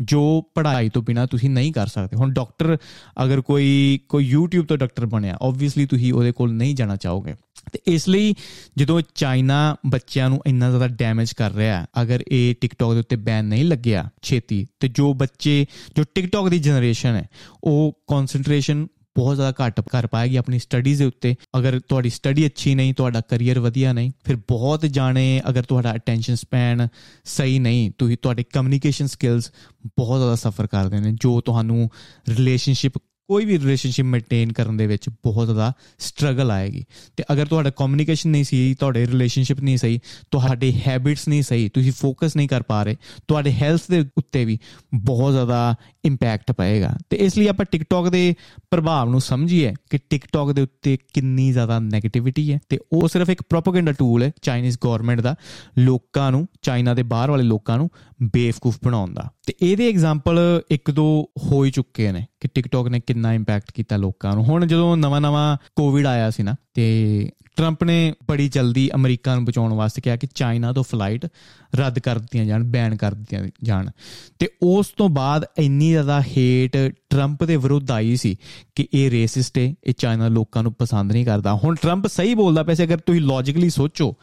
[0.00, 2.76] ਜੋ ਪੜ੍ਹਾਈ ਤੋਂ ਬਿਨਾ ਤੁਸੀਂ ਨਹੀਂ ਕਰ ਸਕਦੇ। ਹੁਣ ਡਾਕਟਰ
[3.24, 7.34] ਅਗਰ ਕੋਈ ਕੋਈ YouTube ਤੋਂ ਡਾਕਟਰ ਬਣਿਆ ਆਬਵੀਅਸਲੀ ਤੁਸੀਂ ਉਹਦੇ ਕੋਲ ਨਹੀਂ ਜਾਣਾ ਚਾਹੋਗੇ।
[7.72, 8.34] ਤੇ ਇਸ ਲਈ
[8.76, 13.44] ਜਦੋਂ ਚਾਈਨਾ ਬੱਚਿਆਂ ਨੂੰ ਇੰਨਾ ਜ਼ਿਆਦਾ ਡੈਮੇਜ ਕਰ ਰਿਹਾ ਅਗਰ ਇਹ ਟਿਕਟੌਕ ਦੇ ਉੱਤੇ ਬੈਨ
[13.44, 17.28] ਨਹੀਂ ਲੱਗਿਆ ਛੇਤੀ, ਤੇ ਜੋ ਬੱਚੇ, ਜੋ ਟਿਕਟੌਕ ਦੀ ਜਨਰੇਸ਼ਨ ਹੈ,
[17.64, 22.74] ਉਹ ਕਨਸੈਂਟਰੇਸ਼ਨ ਬਹੁਤ ਜ਼ਿਆਦਾ ਘੱਟ ਕਰ ਪਾਏਗੀ ਆਪਣੀ ਸਟੱਡੀਜ਼ ਦੇ ਉੱਤੇ। ਅਗਰ ਤੁਹਾਡੀ ਸਟੱਡੀ ਅੱਛੀ
[22.74, 26.88] ਨਹੀਂ, ਤੁਹਾਡਾ ਕੈਰੀਅਰ ਵਧੀਆ ਨਹੀਂ, ਫਿਰ ਬਹੁਤ ਜਾਣੇ ਅਗਰ ਤੁਹਾਡਾ ਅਟੈਂਸ਼ਨ ਸਪੈਨ
[27.24, 29.52] ਸਹੀ ਨਹੀਂ, ਤੁਸੀਂ ਤੁਹਾਡੇ ਕਮਿਊਨੀਕੇਸ਼ਨ ਸਕਿੱਲਸ
[29.86, 31.90] ਬਹੁਤ ਜ਼ਿਆਦਾ ਸਫਰ ਕਰਦੇ ਨੇ, ਜੋ ਤੁਹਾਨੂੰ
[32.28, 32.92] ਰਿਲੇਸ਼ਨਸ਼ਿਪ
[33.32, 36.84] ਕੋਈ ਵੀ ਰਿਲੇਸ਼ਨਸ਼ਿਪ ਮੇਨਟੇਨ ਕਰਨ ਦੇ ਵਿੱਚ ਬਹੁਤ ਜ਼ਿਆਦਾ ਸਟਰਗਲ ਆਏਗੀ।
[37.16, 41.92] ਤੇ ਅਗਰ ਤੁਹਾਡਾ ਕਮਿਊਨੀਕੇਸ਼ਨ ਨਹੀਂ ਸਹੀ, ਤੁਹਾਡੇ ਰਿਲੇਸ਼ਨਸ਼ਿਪ ਨਹੀਂ ਸਹੀ, ਤੁਹਾਡੇ ਹੈਬਿਟਸ ਨਹੀਂ ਸਹੀ, ਤੁਸੀਂ
[41.92, 42.96] ਫੋਕਸ ਨਹੀਂ ਕਰ ਪਾ ਰਹੇ,
[43.28, 44.58] ਤੁਹਾਡੇ ਹੈਲਥ ਦੇ ਉੱਤੇ ਵੀ
[44.94, 45.74] ਬਹੁਤ ਜ਼ਿਆਦਾ
[46.04, 48.34] ਇੰਪੈਕਟ ਪਏਗਾ। ਤੇ ਇਸ ਲਈ ਆਪਾਂ ਟਿਕਟੌਕ ਦੇ
[48.70, 53.42] ਪ੍ਰਭਾਵ ਨੂੰ ਸਮਝੀਏ ਕਿ ਟਿਕਟੌਕ ਦੇ ਉੱਤੇ ਕਿੰਨੀ ਜ਼ਿਆਦਾ 네ਗੇਟਿਵਿਟੀ ਹੈ। ਤੇ ਉਹ ਸਿਰਫ ਇੱਕ
[53.42, 55.34] ਪ੍ਰੋਪਾਗੈਂਡਾ ਟੂਲ ਹੈ ਚਾਈਨੀਜ਼ ਗਵਰਨਮੈਂਟ ਦਾ,
[55.78, 57.90] ਲੋਕਾਂ ਨੂੰ ਚਾਈਨਾ ਦੇ ਬਾਹਰ ਵਾਲੇ ਲੋਕਾਂ ਨੂੰ
[58.22, 60.38] ਬੇਵਕੂਫ ਬਣਾਉਣ ਦਾ। ਤੇ ਇਹਦੇ ਐਗਜ਼ਾਮਪਲ
[60.70, 64.66] ਇੱਕ ਦੋ ਹੋ ਹੀ ਚੁੱਕੇ ਨੇ ਕਿ ਟਿਕਟੌਕ ਨੇ ਕਿੰਨਾ ਇੰਪੈਕਟ ਕੀਤਾ ਲੋਕਾਂ ਨੂੰ। ਹੁਣ
[64.66, 70.02] ਜਦੋਂ ਨਵਾਂ-ਨਵਾਂ ਕੋਵਿਡ ਆਇਆ ਸੀ ਨਾ, ਤੇ ਟਰੰਪ ਨੇ ਬੜੀ ਜਲਦੀ ਅਮਰੀਕਾ ਨੂੰ ਬਚਾਉਣ ਵਾਸਤੇ
[70.02, 71.26] ਕਿਹਾ ਕਿ ਚਾਈਨਾ ਤੋਂ ਫਲਾਈਟ
[71.74, 73.90] ਰੱਦ ਕਰ ਦਿੱਤੀਆਂ ਜਾਣ ਬੈਨ ਕਰ ਦਿੱਤੀਆਂ ਜਾਣ।
[74.38, 76.76] ਤੇ ਉਸ ਤੋਂ ਬਾਅਦ ਇੰਨੀ ਜ਼ਿਆਦਾ ਹੇਟ
[77.10, 78.36] ਟਰੰਪ ਦੇ ਵਿਰੁੱਧ ਆਈ ਸੀ
[78.74, 82.62] ਕਿ ਇਹ ਰੇਸਿਸਟ ਹੈ ਇਹ ਚਾਈਨਾ ਲੋਕਾਂ ਨੂੰ ਪਸੰਦ ਨਹੀਂ ਕਰਦਾ। ਹੁਣ ਟਰੰਪ ਸਹੀ ਬੋਲਦਾ
[82.62, 84.14] ਪਿਆ ਸੀ, ਅਗਰ ਤੁਸੀਂ ਲੌਜੀਕਲੀ ਸੋਚੋ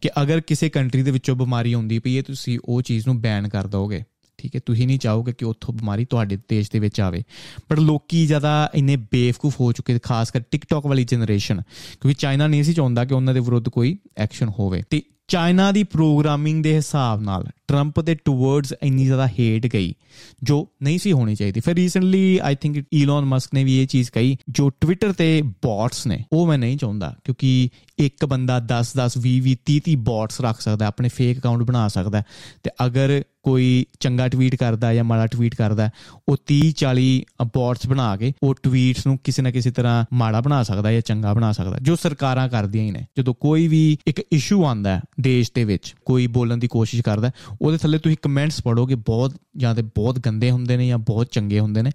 [0.00, 3.48] ਕਿ ਅਗਰ ਕਿਸੇ ਕੰਟਰੀ ਦੇ ਵਿੱਚੋਂ ਬਿਮਾਰੀ ਆਉਂਦੀ ਪਈ ਹੈ ਤੁਸੀਂ ਉਹ ਚੀਜ਼ ਨੂੰ ਬੈਨ
[3.48, 4.02] ਕਰ ਦੋਗੇ।
[4.38, 7.22] ਠੀਕ ਹੈ, ਤੁਸੀਂ ਨਹੀਂ ਚਾਹੋਗੇ ਕਿ ਉੱਥੋਂ ਬਿਮਾਰੀ ਤੁਹਾਡੇ ਦੇਸ਼ ਦੇ ਵਿੱਚ ਆਵੇ।
[7.68, 11.62] ਪਰ ਲੋਕੀ ਜ਼ਿਆਦਾ ਇੰਨੇ ਬੇਵਕੂਫ ਹੋ ਚੁੱਕੇ, ਖਾਸ ਕਰ ਟਿਕਟੌਕ ਵਾਲੀ ਜਨਰੇਸ਼ਨ
[12.00, 15.82] ਕਿਉਂਕਿ ਚਾਈਨਾ ਨਹੀਂ ਸੀ ਚਾਹੁੰਦਾ ਕਿ ਉਹਨਾਂ ਦੇ ਵਿਰੁੱਧ ਕੋਈ ਐਕਸ਼ਨ ਹੋਵੇ। ਤੇ ਚਾਈਨਾ ਦੀ
[15.82, 19.94] ਪ੍ਰੋਗਰਾਮਿੰਗ ਦੇ ਹਿਸਾਬ ਨਾਲ ਟਰੰਪ ਦੇ ਟੁਵਰਡਸ ਇੰਨੀ ਜ਼ਿਆਦਾ ਹੇਟ ਗਈ,
[20.42, 24.10] ਜੋ ਨਹੀਂ ਸੀ ਹੋਣੀ ਚਾਹੀਦੀ। ਫਿਰ recently I think Elon Musk ਨੇ ਵੀ ਇਹ ਚੀਜ਼
[24.10, 29.18] ਕਹੀ, ਜੋ ਟਵਿੱਟਰ ਤੇ ਬੌਟਸ ਨੇ, ਉਹ ਮੈਂ ਨਹੀਂ ਚਾਹੁੰਦਾ, ਕਿਉਂਕਿ ਇੱਕ ਬੰਦਾ 10 10
[29.18, 32.22] 20 20 30 30 ਬੌਟਸ ਰੱਖ ਸਕਦਾ, ਆਪਣੇ ਫੇਕ ਅਕਾਊਂਟ ਬਣਾ ਸਕਦਾ।
[32.62, 35.90] ਤੇ ਅਗਰ ਕੋਈ ਚੰਗਾ ਟਵੀਟ ਕਰਦਾ ਜਾਂ ਮਾੜਾ ਟਵੀਟ ਕਰਦਾ,
[36.28, 40.62] ਉਹ 30 40 ਬੌਟਸ ਬਣਾ ਕੇ ਉਹ ਟਵੀਟਸ ਨੂੰ ਕਿਸੇ ਨਾ ਕਿਸੇ ਤਰ੍ਹਾਂ ਮਾੜਾ ਬਣਾ
[40.62, 44.64] ਸਕਦਾ ਜਾਂ ਚੰਗਾ ਬਣਾ ਸਕਦਾ, ਜੋ ਸਰਕਾਰਾਂ ਕਰਦੀਆਂ ਹੀ ਨੇ। ਜਦੋਂ ਕੋਈ ਵੀ ਇੱਕ ਇਸ਼ੂ
[44.64, 47.30] ਆਂਦਾ ਦੇਸ਼ ਦੇ ਵਿੱਚ, ਕੋਈ ਬੋਲਣ ਦੀ ਕੋਸ਼ਿਸ਼ ਕਰਦਾ,
[47.62, 51.60] ਉਹਦੇ ਥੱਲੇ ਤੁਸੀਂ ਕਮੈਂਟਸ ਪੜੋਗੇ ਬਹੁਤ ਜਾਂ ਤੇ ਬਹੁਤ ਗੰਦੇ ਹੁੰਦੇ ਨੇ ਜਾਂ ਬਹੁਤ ਚੰਗੇ
[51.60, 51.90] ਹੁੰਦੇ ਨੇ।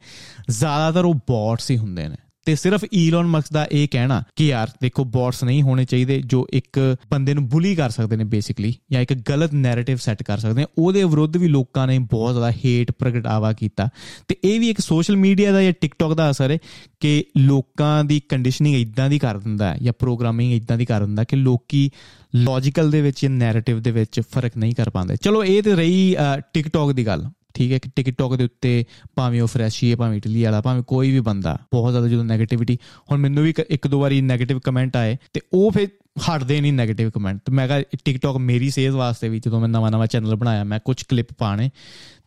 [0.50, 4.72] ਜ਼ਿਆਦਾਤਰ ਉਹ ਬੌਟਸ ਹੀ ਹੁੰਦੇ ਨੇ। ਤੇ ਸਿਰਫ ਈਲਨ ਮਸਕ ਦਾ ਇਹ ਕਹਿਣਾ ਕਿ ਯਾਰ
[4.82, 9.02] ਦੇਖੋ ਬੌਟਸ ਨਹੀਂ ਹੋਣੇ ਚਾਹੀਦੇ ਜੋ ਇੱਕ ਬੰਦੇ ਨੂੰ ਬੁਲੀ ਕਰ ਸਕਦੇ ਨੇ ਬੇਸਿਕਲੀ ਜਾਂ
[9.02, 12.92] ਇੱਕ ਗਲਤ ਨੈਰੇਟਿਵ ਸੈੱਟ ਕਰ ਸਕਦੇ ਨੇ। ਉਹਦੇ ਵਿਰੁੱਧ ਵੀ ਲੋਕਾਂ ਨੇ ਬਹੁਤ ਜ਼ਿਆਦਾ ਹੇਟ
[12.92, 13.90] ਪ੍ਰਗਟਾਵਾ ਕੀਤਾ।
[14.28, 16.58] ਤੇ ਇਹ ਵੀ ਇੱਕ ਸੋਸ਼ਲ ਮੀਡੀਆ ਦਾ ਜਾਂ ਟਿਕਟੌਕ ਦਾ ਅਸਰ ਹੈ
[17.00, 21.36] ਕਿ ਲੋਕਾਂ ਦੀ ਕੰਡੀਸ਼ਨਿੰਗ ਇਦਾਂ ਦੀ ਕਰ ਦਿੰਦਾ ਜਾਂ ਪ੍ਰੋਗਰਾਮਿੰਗ ਇਦਾਂ ਦੀ ਕਰ ਦਿੰਦਾ ਕਿ
[21.36, 21.90] ਲੋਕੀ
[22.36, 26.16] ਲੌਜੀਕਲ ਦੇ ਵਿੱਚ ਜਾਂ ਨੈਰੇਟਿਵ ਦੇ ਵਿੱਚ ਫ਼ਰਕ ਨਹੀਂ ਕਰ ਪਾਉਂਦੇ। ਚਲੋ, ਇਹ ਤੇ ਰਹੀ
[26.54, 30.44] ਟਿਕਟੌਕ ਦੀ ਗੱਲ। ਠੀਕ ਹੈ ਕਿ ਟਿਕਟੌਕ ਦੇ ਉੱਤੇ ਭਾਵੇਂ ਉਹ ਫਰੈਸ਼ੀ ਹੈ ਭਾਵੇਂ ਇਟਲੀ
[30.44, 32.78] ਵਾਲਾ, ਭਾਵੇਂ ਕੋਈ ਵੀ ਬੰਦਾ, ਬਹੁਤ ਜ਼ਿਆਦਾ ਜਦੋਂ 네ਗੇਟਿਵਿਟੀ
[33.12, 35.88] ਹੁਣ ਮੈਨੂੰ ਵੀ ਇੱਕ ਦੋ ਵਾਰੀ 네ਗੇਟਿਵ ਕਮੈਂਟ ਆਏ ਤੇ ਉਹ ਫਿਰ
[36.30, 39.92] ਹਟਦੇ ਨਹੀਂ 네ਗੇਟਿਵ ਕਮੈਂਟ ਤੇ ਮੈਂ ਕਿਹਾ ਟਿਕਟੌਕ ਮੇਰੀ ਸੇਧ ਵਾਸਤੇ ਵੀ ਜਦੋਂ ਮੈਂ ਨਵਾਂ
[39.92, 41.70] ਨਵਾਂ ਚੈਨਲ ਬਣਾਇਆ, ਮੈਂ ਕੁਝ ਕਲਿੱਪ ਪਾਣੇ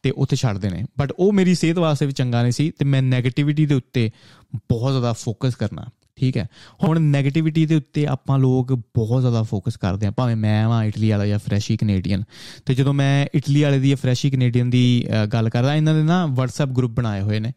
[0.02, 3.02] ਤੇ ਉੱਥੇ ਛੱਡਦੇ ਨੇ। ਬਟ ਉਹ ਮੇਰੀ ਸਿਹਤ ਵਾਸਤੇ ਵੀ ਚੰਗਾ ਨਹੀਂ ਸੀ ਤੇ ਮੈਂ
[3.02, 4.10] 네ਗੇਟਿਵਿਟੀ ਦੇ ਉੱਤੇ
[4.56, 6.46] ਬਹੁਤ ਜ਼ਿਆਦਾ ਫੋਕਸ ਕਰਨਾ। ਠੀਕ ਹੈ।
[6.82, 11.10] ਹੁਣ 네ਗੇਟਿਵਿਟੀ ਦੇ ਉੱਤੇ ਆਪਾਂ ਲੋਕ ਬਹੁਤ ਜ਼ਿਆਦਾ ਫੋਕਸ ਕਰਦੇ ਆ ਭਾਵੇਂ ਮੈਂ ਵਾਂ ਇਟਲੀ
[11.10, 12.22] ਵਾਲਾ ਜਾਂ ਫਰੈਸ਼ੀ ਕੈਨੇਡੀਅਨ
[12.66, 16.72] ਤੇ ਜਦੋਂ ਮੈਂ ਇਟਲੀ ਵਾਲੇ ਦੀ ਫਰੈਸ਼ੀ ਕੈਨੇਡੀਅਨ ਦੀ ਗੱਲ ਕਰਦਾ, ਇਹਨਾਂ ਦੇ ਨਾ WhatsApp
[16.72, 17.52] ਗਰੁੱਪ ਬਣਾਏ ਹੋਏ ਨੇ।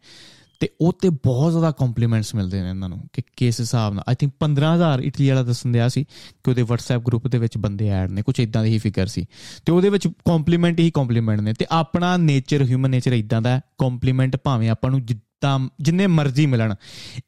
[0.60, 4.14] ਤੇ ਉਹ ਤੇ ਬਹੁਤ ਜ਼ਿਆਦਾ ਕੰਪਲੀਮੈਂਟਸ ਮਿਲਦੇ ਨੇ ਇਹਨਾਂ ਨੂੰ ਕਿ ਕਿਸ ਹਿਸਾਬ ਨਾਲ। ਆਈ
[4.14, 6.02] ਥਿੰਕ 15000 ਇਟਲੀ ਵਾਲਾ ਦੱਸਣ ਦਿਆ ਸੀ
[6.44, 9.24] ਕਿ ਉਹਦੇ WhatsApp ਗਰੁੱਪ ਦੇ ਵਿੱਚ ਬੰਦੇ ਐਡ ਨੇ। ਕੁਝ ਇਦਾਂ ਦੀ ਹੀ ਫਿਗਰ ਸੀ।
[9.66, 14.36] ਤੇ ਉਹਦੇ ਵਿੱਚ ਕੰਪਲੀਮੈਂਟ ਹੀ ਕੰਪਲੀਮੈਂਟ ਨੇ। ਤੇ ਆਪਣਾ ਨੇਚਰ ਹਿਊਮਨ ਨੇਚਰ ਇਦਾਂ ਦਾ ਕੰਪਲੀਮੈਂਟ
[14.44, 15.00] ਭਾਵੇਂ ਆਪਾਂ ਨੂੰ
[15.40, 16.74] ਤਾਂ ਜਿੰਨੇ ਮਰਜ਼ੀ ਮਿਲਣ,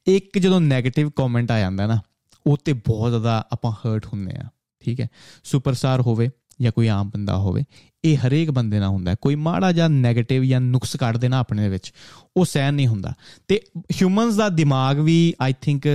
[0.07, 1.99] ਇੱਕ ਜਦੋਂ 네ਗੇਟਿਵ ਕਮੈਂਟ ਆ ਜਾਂਦਾ ਨਾ,
[2.47, 4.47] ਉਹ ਤੇ ਬਹੁਤ ਜ਼ਿਆਦਾ ਆਪਾਂ ਹਰਟ ਹੁੰਨੇ ਆ,
[4.79, 5.07] ਠੀਕ ਹੈ?
[5.43, 6.29] ਸੁਪਰਸਟਾਰ ਹੋਵੇ
[6.61, 7.63] ਜਾਂ ਕੋਈ ਆਮ ਬੰਦਾ ਹੋਵੇ,
[8.05, 11.93] ਇਹ ਹਰੇਕ ਬੰਦੇ ਨਾਲ ਹੁੰਦਾ ਕੋਈ ਮਾੜਾ ਜਾਂ 네ਗੇਟਿਵ ਜਾਂ ਨੁਕਸ ਕੱਢ ਦੇਣਾ ਆਪਣੇ ਵਿੱਚ,
[12.37, 13.13] ਉਹ ਸਹਿਨ ਨਹੀਂ ਹੁੰਦਾ।
[13.47, 15.87] ਤੇ ਹਿਊਮਨਸ ਦਾ ਦਿਮਾਗ ਵੀ ਆਈ ਥਿੰਕ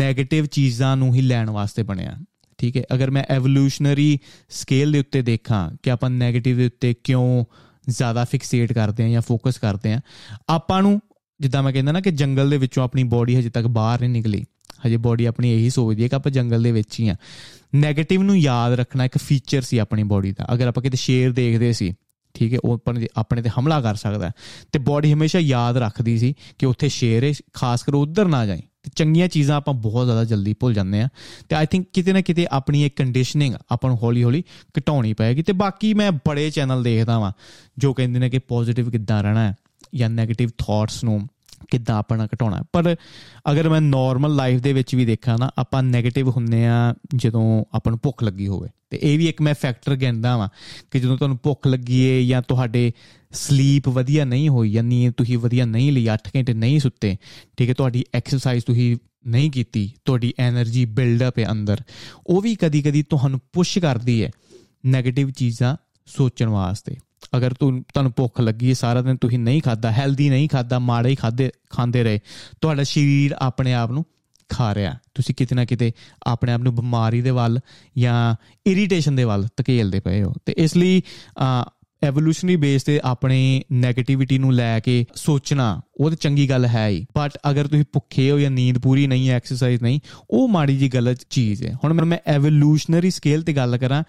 [0.00, 2.16] 네ਗੇਟਿਵ ਚੀਜ਼ਾਂ ਨੂੰ ਹੀ ਲੈਣ ਵਾਸਤੇ ਬਣਿਆ,
[2.58, 2.82] ਠੀਕ ਹੈ?
[2.94, 7.44] ਅਗਰ ਮੈਂ ਐਵੋਲੂਸ਼ਨਰੀ ਸਕੇਲ ਦੇ ਉੱਤੇ ਦੇਖਾਂ ਕਿ ਆਪਾਂ 네ਗੇਟਿਵ ਦੇ ਉੱਤੇ ਕਿਉਂ
[7.88, 10.00] ਜ਼ਿਆਦਾ ਫਿਕਸੇਟ ਕਰਦੇ ਆ ਜਾਂ ਫੋਕਸ ਕਰਦੇ ਆ
[10.48, 11.00] ਆਪਾਂ ਨੂੰ
[11.44, 14.44] ਜਿੱਦਾਂ ਮੈਂ ਕਹਿੰਦਾ ਨਾ ਕਿ ਜੰਗਲ ਦੇ ਵਿੱਚੋਂ ਆਪਣੀ ਬਾਡੀ ਹਜੇ ਤੱਕ ਬਾਹਰ ਨਹੀਂ ਨਿਕਲੀ।
[14.86, 17.16] ਹਜੇ ਬਾਡੀ ਆਪਣੀ ਇਹੀ ਸੋਚਦੀ ਹੈ ਕਿ ਆਪਾਂ ਜੰਗਲ ਦੇ ਵਿੱਚ ਹੀ ਆ
[17.76, 21.72] 네ਗੇਟਿਵ ਨੂੰ ਯਾਦ ਰੱਖਣਾ ਇੱਕ ਫੀਚਰ ਸੀ ਆਪਣੀ ਬਾਡੀ ਦਾ। ਅਗਰ ਆਪਾਂ ਕਿਤੇ ਸ਼ੇਰ ਦੇਖਦੇ
[21.72, 21.92] ਸੀ,
[22.34, 24.30] ਠੀਕ ਹੈ, ਉਹ ਆਪਣੇ ਆਪਣੇ ਤੇ ਹਮਲਾ ਕਰ ਸਕਦਾ
[24.72, 28.62] ਤੇ ਬਾਡੀ ਹਮੇਸ਼ਾ ਯਾਦ ਰੱਖਦੀ ਸੀ ਕਿ ਉੱਥੇ ਸ਼ੇਰ ਹੈ, ਖਾਸ ਕਰ ਉਧਰ ਨਾ ਜਾਈ।
[28.82, 31.08] ਤੇ ਚੰਗੀਆਂ ਚੀਜ਼ਾਂ ਆਪਾਂ ਬਹੁਤ ਜ਼ਿਆਦਾ ਜਲਦੀ ਭੁੱਲ ਜਾਂਦੇ ਆ
[31.48, 34.42] ਤੇ ਆਈ ਥਿੰਕ ਕਿਤੇ ਨਾ ਕਿਤੇ ਆਪਣੀ ਇੱਕ ਕੰਡੀਸ਼ਨਿੰਗ ਆਪਾਂ ਨੂੰ ਹੌਲੀ ਹੌਲੀ
[34.78, 37.32] ਘਟਾਉਣੀ ਪਏਗੀ। ਤੇ ਬਾਕੀ ਮੈਂ ਬੜੇ ਚੈਨਲ ਦੇਖਦਾ ਵਾਂ,
[37.78, 39.54] ਜੋ ਕਹਿੰਦੇ ਨੇ ਕਿ ਪੋਜ਼ਿਟਿਵ ਕਿੱਦਾਂ ਰਹਿਣਾ ਹੈ
[39.94, 41.20] ਜਾਂ 네ਗੇਟਿਵ ਥਾਟਸ ਨੂੰ
[41.70, 42.96] ਕਿੱਦਾਂ ਆਪਾਂ ਨੂੰ ਘਟਾਉਣਾ ਪਰ
[43.50, 47.92] ਅਗਰ ਮੈਂ ਨਾਰਮਲ ਲਾਈਫ ਦੇ ਵਿੱਚ ਵੀ ਦੇਖਾਂ ਨਾ, ਆਪਾਂ 네ਗੇਟਿਵ ਹੁੰਨੇ ਆ ਜਦੋਂ ਆਪਾਂ
[47.92, 50.48] ਨੂੰ ਭੁੱਖ ਲੱਗੀ ਹੋਵੇ। ਤੇ ਇਹ ਵੀ ਇੱਕ ਮੈਂ ਫੈਕਟਰ ਕਹਿੰਦਾ ਵਾਂ
[50.90, 52.92] ਕਿ ਜਦੋਂ ਤੁਹਾਨੂੰ ਭੁੱਖ ਲੱਗੀ ਏ ਜਾਂ ਤੁਹਾਡੇ
[53.32, 57.16] ਸਲੀਪ ਵਧੀਆ ਨਹੀਂ ਹੋਈ ਜਾਂ ਨੀਂਦ ਤੁਸੀਂ ਵਧੀਆ ਨਹੀਂ ਲਈ 8 ਘੰਟੇ ਨਹੀਂ ਸੁੱਤੇ,
[57.56, 61.80] ਠੀਕ ਹੈ, ਤੁਹਾਡੀ ਐਕਸਰਸਾਈਜ਼ ਤੁਸੀਂ ਨਹੀਂ ਕੀਤੀ, ਤੁਹਾਡੀ એનર્ਜੀ ਬਿਲਡ ਅਪ ਹੈ ਅੰਦਰ,
[62.26, 64.30] ਉਹ ਵੀ ਕਦੀ-ਕਦੀ ਤੁਹਾਨੂੰ ਪੁਸ਼ ਕਰਦੀ ਹੈ
[64.96, 66.96] 네ਗੇਟਿਵ ਚੀਜ਼ਾਂ ਸੋਚਣ ਵਾਸਤੇ।
[67.36, 71.14] ਅਗਰ ਤੁਹਾਨੂੰ ਭੁੱਖ ਲੱਗੀ ਹੈ, ਸਾਰਾ ਦਿਨ ਤੁਸੀਂ ਨਹੀਂ ਖਾਦਾ ਹੈਲਦੀ ਨਹੀਂ ਖਾਦਾ ਮਾੜਾ ਹੀ
[71.14, 72.20] ਖਾਦੇ ਖਾਂਦੇ ਰਹੇ,
[72.60, 74.04] ਤੁਹਾਡਾ ਸਰੀਰ ਆਪਣੇ ਆਪ ਨੂੰ
[74.50, 75.92] ਖਾ ਰਿਹਾ। ਤੁਸੀਂ ਕਿਤੇ ਨਾ ਕਿਤੇ
[76.26, 77.58] ਆਪਣੇ ਆਪ ਨੂੰ ਬਿਮਾਰੀ ਦੇ ਵੱਲ
[77.98, 78.34] ਜਾਂ
[78.66, 81.02] ਇਰੀਟੇਸ਼ਨ ਦੇ ਵੱਲ ਧਕੇਲਦੇ ਪਏ ਹੋ। ਤੇ ਇਸ ਲਈ
[82.02, 83.38] ਐਵੋਲੂਸ਼ਨਰੀ ਬੇਸ ਤੇ ਆਪਣੇ
[83.74, 88.30] 네ਗੇਟਿਵਿਟੀ ਨੂੰ ਲੈ ਕੇ ਸੋਚਣਾ, ਉਹ ਤੇ ਚੰਗੀ ਗੱਲ ਹੈ ਹੀ। ਬਟ ਅਗਰ ਤੁਸੀਂ ਭੁੱਖੇ
[88.30, 90.00] ਹੋ ਜਾਂ ਨੀਂਦ ਪੂਰੀ ਨਹੀਂ ਹੈ ਐਕਸਰਸਾਈਜ਼ ਨਹੀਂ,
[90.30, 94.02] ਉਹ ਮਾੜੀ ਜੀ ਗਲਤ ਚੀਜ਼ ਹੈ। ਹੁਣ ਮੈਂ ਐਵੋਲੂਸ਼ਨਰੀ ਸਕੇਲ ਤੇ ਗੱਲ ਕਰਾਂ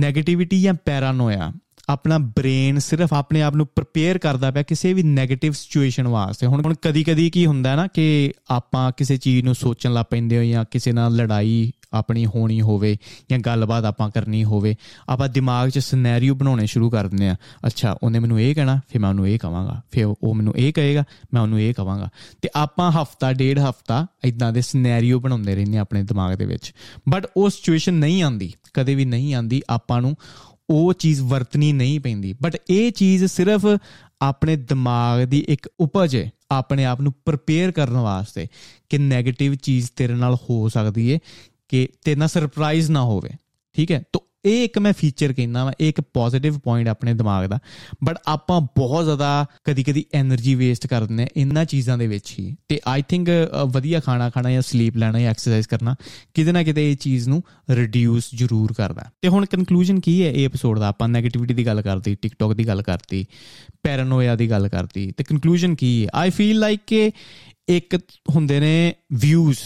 [0.00, 1.52] 네ਗੇਟਿਵਿਟੀ ਜਾਂ ਪੈਰਾਨੋਇਆ
[1.88, 6.62] ਆਪਣਾ ਬ੍ਰੇਨ ਸਿਰਫ ਆਪਣੇ ਆਪ ਨੂੰ ਪ੍ਰਪੇਅਰ ਕਰਦਾ ਪਿਆ ਕਿਸੇ ਵੀ 네ਗੇਟਿਵ ਸਿਚੁਏਸ਼ਨ ਵਾਸਤੇ। ਹੁਣ
[6.64, 10.42] ਹੁਣ ਕਦੀ ਕਦੀ ਕੀ ਹੁੰਦਾ ਨਾ ਕਿ ਆਪਾਂ ਕਿਸੇ ਚੀਜ਼ ਨੂੰ ਸੋਚਣ ਲੱਗ ਪੈਂਦੇ ਹੋ
[10.42, 12.96] ਜਾਂ ਕਿਸੇ ਨਾਲ ਲੜਾਈ ਆਪਣੀ ਹੋਣੀ ਹੋਵੇ
[13.30, 14.76] ਜਾਂ ਗੱਲਬਾਤ ਆਪਾਂ ਕਰਨੀ ਹੋਵੇ,
[15.08, 17.36] ਆਪਾਂ ਦਿਮਾਗ 'ਚ ਸਿਨੈਰੀਓ ਬਣਾਉਣੇ ਸ਼ੁਰੂ ਕਰ ਦਿੰਦੇ ਆ
[17.66, 21.04] ਅੱਛਾ, ਉਹਨੇ ਮੈਨੂੰ ਇਹ ਕਹਿਣਾ, ਫਿਰ ਮੈਂ ਉਹਨੂੰ ਇਹ ਕਵਾਂਗਾ। ਫਿਰ ਉਹ ਮੈਨੂੰ ਇਹ ਕਹੇਗਾ,
[21.34, 22.08] ਮੈਂ ਉਹਨੂੰ ਇਹ ਕਵਾਂਗਾ।
[22.42, 26.74] ਤੇ ਆਪਾਂ ਹਫਤਾ, ਡੇਢ ਹਫਤਾ ਇਦਾਂ ਦੇ ਸਿਨੈਰੀਓ ਬਣਾਉਂਦੇ ਰਹਿੰਦੇ ਆਪਣੇ ਦਿਮਾਗ ਦੇ ਵਿੱਚ।
[27.08, 30.16] ਬਟ ਉਹ ਸਿਚੁਏਸ਼ਨ ਨਹੀਂ ਆਂਦੀ ਕਦੇ ਵੀ ਨਹੀਂ ਆਂਦੀ ਆਪਾਂ ਨੂੰ
[30.70, 33.66] ਉਹ ਚੀਜ਼ ਵਰਤਣੀ ਨਹੀਂ ਪੈਂਦੀ। ਬਟ ਇਹ ਚੀਜ਼ ਸਿਰਫ
[34.22, 38.46] ਆਪਣੇ ਦਿਮਾਗ ਦੀ ਇੱਕ ਉਪਜ ਹੈ, ਆਪਣੇ ਆਪ ਨੂੰ ਪ੍ਰਪੇਅਰ ਕਰਨ ਵਾਸਤੇ
[38.88, 41.18] ਕਿ 네ਗੇਟਿਵ ਚੀਜ਼ ਤੇਰੇ ਨਾਲ ਹੋ ਸਕਦੀ ਹੈ,
[41.68, 43.30] ਕਿ ਤੇਰੇ ਨਾਲ ਸਰਪ੍ਰਾਈਜ਼ ਨਾ ਹੋਵੇ।
[43.72, 44.02] ਠੀਕ ਹੈ?
[44.12, 47.58] ਤਾਂ ਇਹ ਇੱਕ ਮੈਂ ਫੀਚਰ ਕਹਿੰਦਾ ਵਾ, ਇਹ ਇੱਕ ਪੋਜ਼ਿਟਿਵ ਪੁਆਇੰਟ ਆਪਣੇ ਦਿਮਾਗ ਦਾ
[48.04, 52.56] ਬਟ ਆਪਾਂ ਬਹੁਤ ਜ਼ਿਆਦਾ ਕਦੀ-ਕਦੀ એનર્ਜੀ ਵੇਸਟ ਕਰ ਦਿੰਦੇ ਆ ਇਹਨਾਂ ਚੀਜ਼ਾਂ ਦੇ ਵਿੱਚ ਹੀ।
[52.68, 53.28] ਤੇ ਆਈ ਥਿੰਕ
[53.66, 55.96] ਵਧੀਆ ਖਾਣਾ ਖਾਣਾ ਜਾਂ ਸਲੀਪ ਲੈਣਾ ਜਾਂ ਐਕਸਰਸਾਈਜ਼ ਕਰਨਾ,
[56.34, 60.32] ਕਿਤੇ ਨਾ ਕਿਤੇ ਇਹ ਚੀਜ਼ ਨੂੰ ਰਿਡਿਊਸ ਜ਼ਰੂਰ ਕਰਦਾ। ਤੇ ਹੁਣ ਕਨਕਲੂਜਨ ਕੀ ਹੈ?
[60.32, 63.26] ਇਹ ਐਪੀਸੋਡ ਦਾ ਆਪਾਂ 네ਗੇਟਿਵਿਟੀ ਦੀ ਗੱਲ ਕਰਤੀ ਟਿਕਟੌਕ ਦੀ ਗੱਲ ਕਰਤੀ
[63.82, 66.08] ਪੈਰਾਨੋਇਆ ਦੀ ਗੱਲ ਕਰਤੀ। ਤੇ ਕਨਕਲੂਜਨ ਕੀ ਹੈ?
[66.14, 67.10] ਆਈ ਫੀਲ ਲਾਈਕ ਕਿ
[67.68, 67.96] ਇੱਕ
[68.34, 69.58] ਹੁੰਦੇ ਨੇ ਵਿਊਜ਼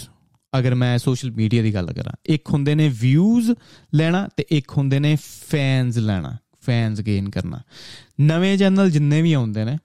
[0.58, 3.50] ਅਗਰ ਮੈਂ ਸੋਸ਼ਲ ਮੀਡੀਆ ਦੀ ਗੱਲ ਕਰਾਂ, ਇੱਕ ਹੁੰਦੇ ਨੇ ਵਿਊਜ਼
[3.94, 5.16] ਲੈਣਾ ਤੇ ਇੱਕ ਹੁੰਦੇ ਨੇ
[5.48, 7.60] ਫੈਨਸ ਲੈਣਾ ਫੈਨਸ ਗੇਨ ਕਰਨਾ।
[8.20, 9.76] ਨਵੇਂ ਚੈਨਲ ਜਿੰਨੇ ਵੀ ਆਉਂਦੇ ਨੇ,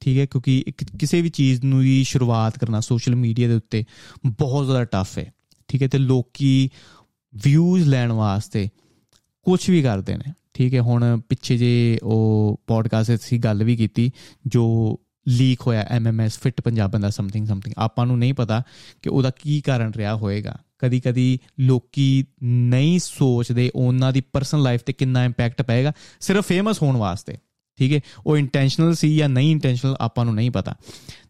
[0.00, 0.62] ਠੀਕ ਹੈ, ਕਿਉਂਕਿ
[0.98, 3.84] ਕਿਸੇ ਵੀ ਚੀਜ਼ ਨੂੰ ਦੀ ਸ਼ੁਰੂਆਤ ਕਰਨਾ ਸੋਸ਼ਲ ਮੀਡੀਆ ਦੇ ਉੱਤੇ
[4.26, 5.32] ਬਹੁਤ ਜ਼ਿਆਦਾ ਟਫ ਹੈ,
[5.68, 6.68] ਠੀਕ ਹੈ, ਤੇ ਲੋਕੀ
[7.34, 8.68] ਵਿਊਜ਼ ਲੈਣ ਵਾਸਤੇ
[9.46, 14.10] ਕੁਝ ਵੀ ਕਰਦੇ ਨੇ, ਠੀਕ ਹੈ, ਹੁਣ ਪਿੱਛੇ ਜੇ ਉਹ ਪੋਡਕਾਸਟ ਸੀ ਗੱਲ ਵੀ ਕੀਤੀ,
[14.46, 14.64] ਜੋ
[15.28, 18.62] ਲੀਕ ਹੋਇਆ ਐਮਐਮਐਸ ਫਿਟ ਪੰਜਾਬ ਦਾ ਸਮਥਿੰਗ ਸਮਥਿੰਗ ਆਪਾਂ ਨੂੰ ਨਹੀਂ ਪਤਾ
[19.02, 24.80] ਕਿ ਉਹਦਾ ਕੀ ਕਾਰਨ ਰਿਹਾ ਹੋਏਗਾ। ਕਦੀ ਕਦੀ ਲੋਕੀ ਨਹੀਂ ਸੋਚਦੇ ਉਹਨਾਂ ਦੀ ਪਰਸਨਲ ਲਾਈਫ
[24.80, 27.36] ਤੇ ਕਿੰਨਾ ਇੰਪੈਕਟ ਪਏਗਾ। ਸਿਰਫ ਫੇਮਸ ਹੋਣ ਵਾਸਤੇ।
[27.82, 28.00] ਠੀਕ ਹੈ?
[28.26, 30.74] ਉਹ ਇੰਟੈਂਸ਼ਨਲ ਸੀ ਜਾਂ ਨਹੀਂ ਇੰਟੈਂਸ਼ਨਲ ਆਪਾਂ ਨੂੰ ਨਹੀਂ ਪਤਾ।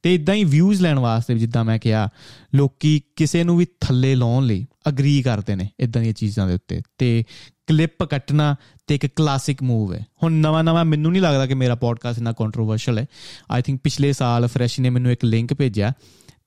[0.03, 2.09] ਤੇ ਇਦਾਂ ਹੀ ਵਿਊਜ਼ ਲੈਣ ਵਾਸਤੇ ਜਿੱਦਾਂ ਮੈਂ ਕਿਹਾ,
[2.55, 6.81] ਲੋਕੀ ਕਿਸੇ ਨੂੰ ਵੀ ਥੱਲੇ ਲਾਉਣ ਲਈ ਅਗਰੀ ਕਰਦੇ ਨੇ ਇਦਾਂ ਦੀਆਂ ਚੀਜ਼ਾਂ ਦੇ ਉੱਤੇ।
[6.99, 7.25] ਤੇ
[7.67, 8.57] ਕਲਿੱਪ ਕੱਟਣਾ
[8.87, 12.33] ਤੇ ਇੱਕ ਕਲਾਸਿਕ ਮੂਵ ਹੈ। ਹੁਣ ਨਵਾਂ ਨਵਾਂ ਮੈਨੂੰ ਨਹੀਂ ਲੱਗਦਾ ਕਿ ਮੇਰਾ ਪੋਡਕਾਸਟ ਇਨਾ
[12.33, 13.07] ਕੰਟਰੋਵਰਸ਼ੀਅਲ ਹੈ।
[13.51, 15.93] ਆਈ ਥਿੰਕ ਪਿਛਲੇ ਸਾਲ ਫਰੈਸ਼ ਨੇ ਮੈਨੂੰ ਇੱਕ ਲਿੰਕ ਭੇਜਿਆ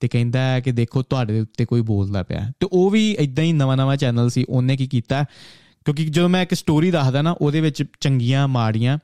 [0.00, 3.52] ਤੇ ਕਹਿੰਦਾ ਹੈ ਕਿ ਦੇਖੋ ਤੁਹਾਡੇ ਉੱਤੇ ਕੋਈ ਬੋਲਦਾ ਪਿਆ। ਤੇ ਉਹ ਵੀ ਇਦਾਂ ਹੀ
[3.52, 5.24] ਨਵਾਂ ਨਵਾਂ ਚੈਨਲ ਸੀ, ਉਹਨੇ ਕੀ ਕੀਤਾ?
[5.84, 8.98] ਕਿਉਂਕਿ ਜਦੋਂ ਮੈਂ ਇੱਕ ਸਟੋਰੀ ਦੱਸਦਾ ਨਾ, ਉਹਦੇ ਵਿੱਚ ਚੰਗੀਆਂ, ਮਾੜੀਆਂ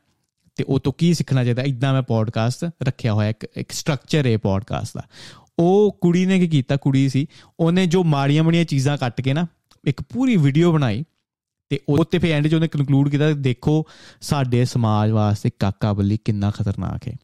[0.54, 1.62] ਤੇ ਉਹ ਤੋਂ ਕੀ ਸਿੱਖਣਾ ਚਾਹੀਦਾ?
[1.62, 5.02] ਇਦਾਂ ਮੈਂ ਪੋਡਕਾਸਟ ਰੱਖਿਆ ਹੋਇਆ, ਇੱਕ ਇੱਕ ਸਟਰਕਚਰ ਹੈ ਪੋਡਕਾਸਟ ਦਾ।
[5.58, 6.76] ਉਹ ਕੁੜੀ ਨੇ ਕੀ ਕੀਤਾ?
[6.76, 7.26] ਕੁੜੀ ਸੀ।
[7.60, 9.46] ਉਹਨੇ ਜੋ ਮਾੜੀਆਂ ਮੜੀਆਂ ਚੀਜ਼ਾਂ ਕੱਟ ਕੇ ਨਾ,
[9.84, 11.04] ਇੱਕ ਪੂਰੀ ਵੀਡੀਓ ਬਣਾਈ
[11.68, 13.86] ਤੇ ਉਹ ਤੇ ਫੇ ਐਂਡ 'ਚ ਉਹਨੇ ਕਨਕਲੂਡ ਕੀਤਾ, ਦੇਖੋ
[14.20, 17.14] ਸਾਡੇ ਸਮਾਜ ਵਾਸਤੇ ਕਾਕਾ ਬੱਲੀ ਕਿੰਨਾ ਖਤਰਨਾਕ ਹੈ।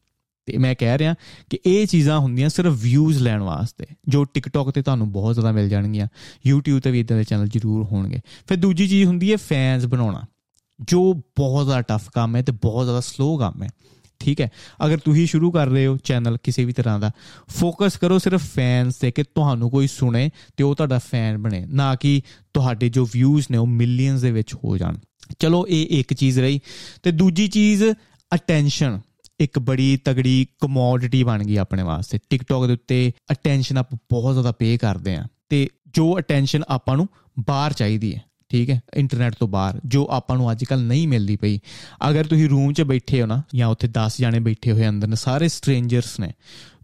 [0.45, 1.15] ਤੇ ਮੈਂ ਕਹਿ ਰਿਹਾ
[1.49, 5.69] ਕਿ ਇਹ ਚੀਜ਼ਾਂ ਹੁੰਦੀਆਂ ਸਿਰਫ ਵਿਊਜ਼ ਲੈਣ ਵਾਸਤੇ, ਜੋ ਟਿਕਟੌਕ ਤੇ ਤੁਹਾਨੂੰ ਬਹੁਤ ਜ਼ਿਆਦਾ ਮਿਲ
[5.69, 6.07] ਜਾਣਗੀਆਂ,
[6.51, 10.21] YouTube ਤੇ ਵੀ ਇਦਾਂ ਦੇ ਚੈਨਲ ਜ਼ਰੂਰ ਹੋਣਗੇ। ਫਿਰ ਦੂਜੀ ਚੀਜ਼ ਹੁੰਦੀ ਹੈ ਫੈਨਸ ਬਣਾਉਣਾ।
[10.81, 13.69] ਜੋ ਬਹੁਤ ਜ਼ਿਆਦਾ ਟਫ ਕੰਮ ਹੈ ਤੇ ਬਹੁਤ ਜ਼ਿਆਦਾ ਸਲੋ ਕੰਮ ਹੈ,
[14.19, 14.49] ਠੀਕ ਹੈ?
[14.85, 17.11] ਅਗਰ ਤੁਸੀਂ ਸ਼ੁਰੂ ਕਰ ਰਹੇ ਹੋ ਚੈਨਲ ਕਿਸੇ ਵੀ ਤਰ੍ਹਾਂ ਦਾ
[17.49, 21.95] ਫੋਕਸ ਕਰੋ ਸਿਰਫ ਫੈਨਸ ਤੇ ਕਿ ਤੁਹਾਨੂੰ ਕੋਈ ਸੁਣੇ ਤੇ ਉਹ ਤੁਹਾਡਾ ਫੈਨ ਬਣੇ, ਨਾ
[21.95, 22.21] ਕਿ
[22.53, 24.97] ਤੁਹਾਡੇ ਜੋ ਵਿਊਜ਼ ਨੇ ਉਹ ਮਿਲੀਅਨਸ ਦੇ ਵਿੱਚ ਹੋ ਜਾਣ।
[25.39, 26.59] ਚਲੋ, ਇਹ ਇੱਕ ਚੀਜ਼ ਰਹੀ
[27.03, 27.83] ਤੇ ਦੂਜੀ ਚੀਜ਼
[28.31, 28.99] ਅਟੈਂਸ਼ਨ
[29.39, 34.51] ਇੱਕ ਬੜੀ ਤਗੜੀ ਕਮੋਡਿਟੀ ਬਣ ਗਈ ਆਪਣੇ ਵਾਸਤੇ। ਟਿਕਟੌਕ ਦੇ ਉੱਤੇ ਅਟੈਂਸ਼ਨ ਆਪ ਬਹੁਤ ਜ਼ਿਆਦਾ
[34.51, 37.07] ਪੇ ਕਰਦੇ ਆ ਤੇ ਜੋ ਅਟੈਂਸ਼ਨ ਆਪਾਂ ਨੂੰ
[37.47, 41.35] ਬਾਹਰ ਚਾਹੀਦੀ ਹੈ। ਠੀਕ ਹੈ ਇੰਟਰਨੈਟ ਤੋਂ ਬਾਹਰ, ਜੋ ਆਪਾਂ ਨੂੰ ਅੱਜ ਕੱਲ ਨਹੀਂ ਮਿਲਦੀ
[41.35, 41.59] ਪਈ।
[42.09, 45.15] ਅਗਰ ਤੁਸੀਂ ਰੂਮ 'ਚ ਬੈਠੇ ਹੋ ਨਾ, ਜਾਂ ਉੱਥੇ 10 ਜਾਣੇ ਬੈਠੇ ਹੋਏ ਅੰਦਰ ਨੇ,
[45.15, 46.33] ਸਾਰੇ ਸਟ੍ਰੇਂਜਰਸ ਨੇ,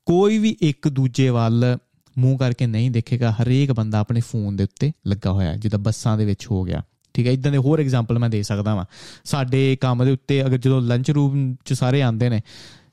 [0.06, 1.78] ਕੋਈ ਵੀ ਇੱਕ ਦੂਜੇ ਵੱਲ
[2.18, 6.26] ਮੂੰਹ ਕਰਕੇ ਨਹੀਂ ਦੇਖੇਗਾ, ਹਰੇਕ ਬੰਦਾ ਆਪਣੇ ਫੋਨ ਦੇ ਉੱਤੇ ਲੱਗਾ ਹੋਇਆ ਜਿੱਦਾਂ ਬੱਸਾਂ ਦੇ
[6.26, 8.86] ਵਿੱਚ ਹੋ ਗਿਆ। ਠੀਕ ਹੈ, ਇਦਾਂ ਦੇ ਹੋਰ ਐਗਜ਼ਾਮਪਲ ਮੈਂ ਦੇ ਸਕਦਾ ਵਾਂ।
[9.24, 12.42] ਸਾਡੇ ਕੰਮ ਦੇ ਉੱਤੇ ਅਗਰ ਜਦੋਂ ਲੰਚ ਰੂਮ 'ਚ ਸਾਰੇ ਆਉਂਦੇ ਨੇ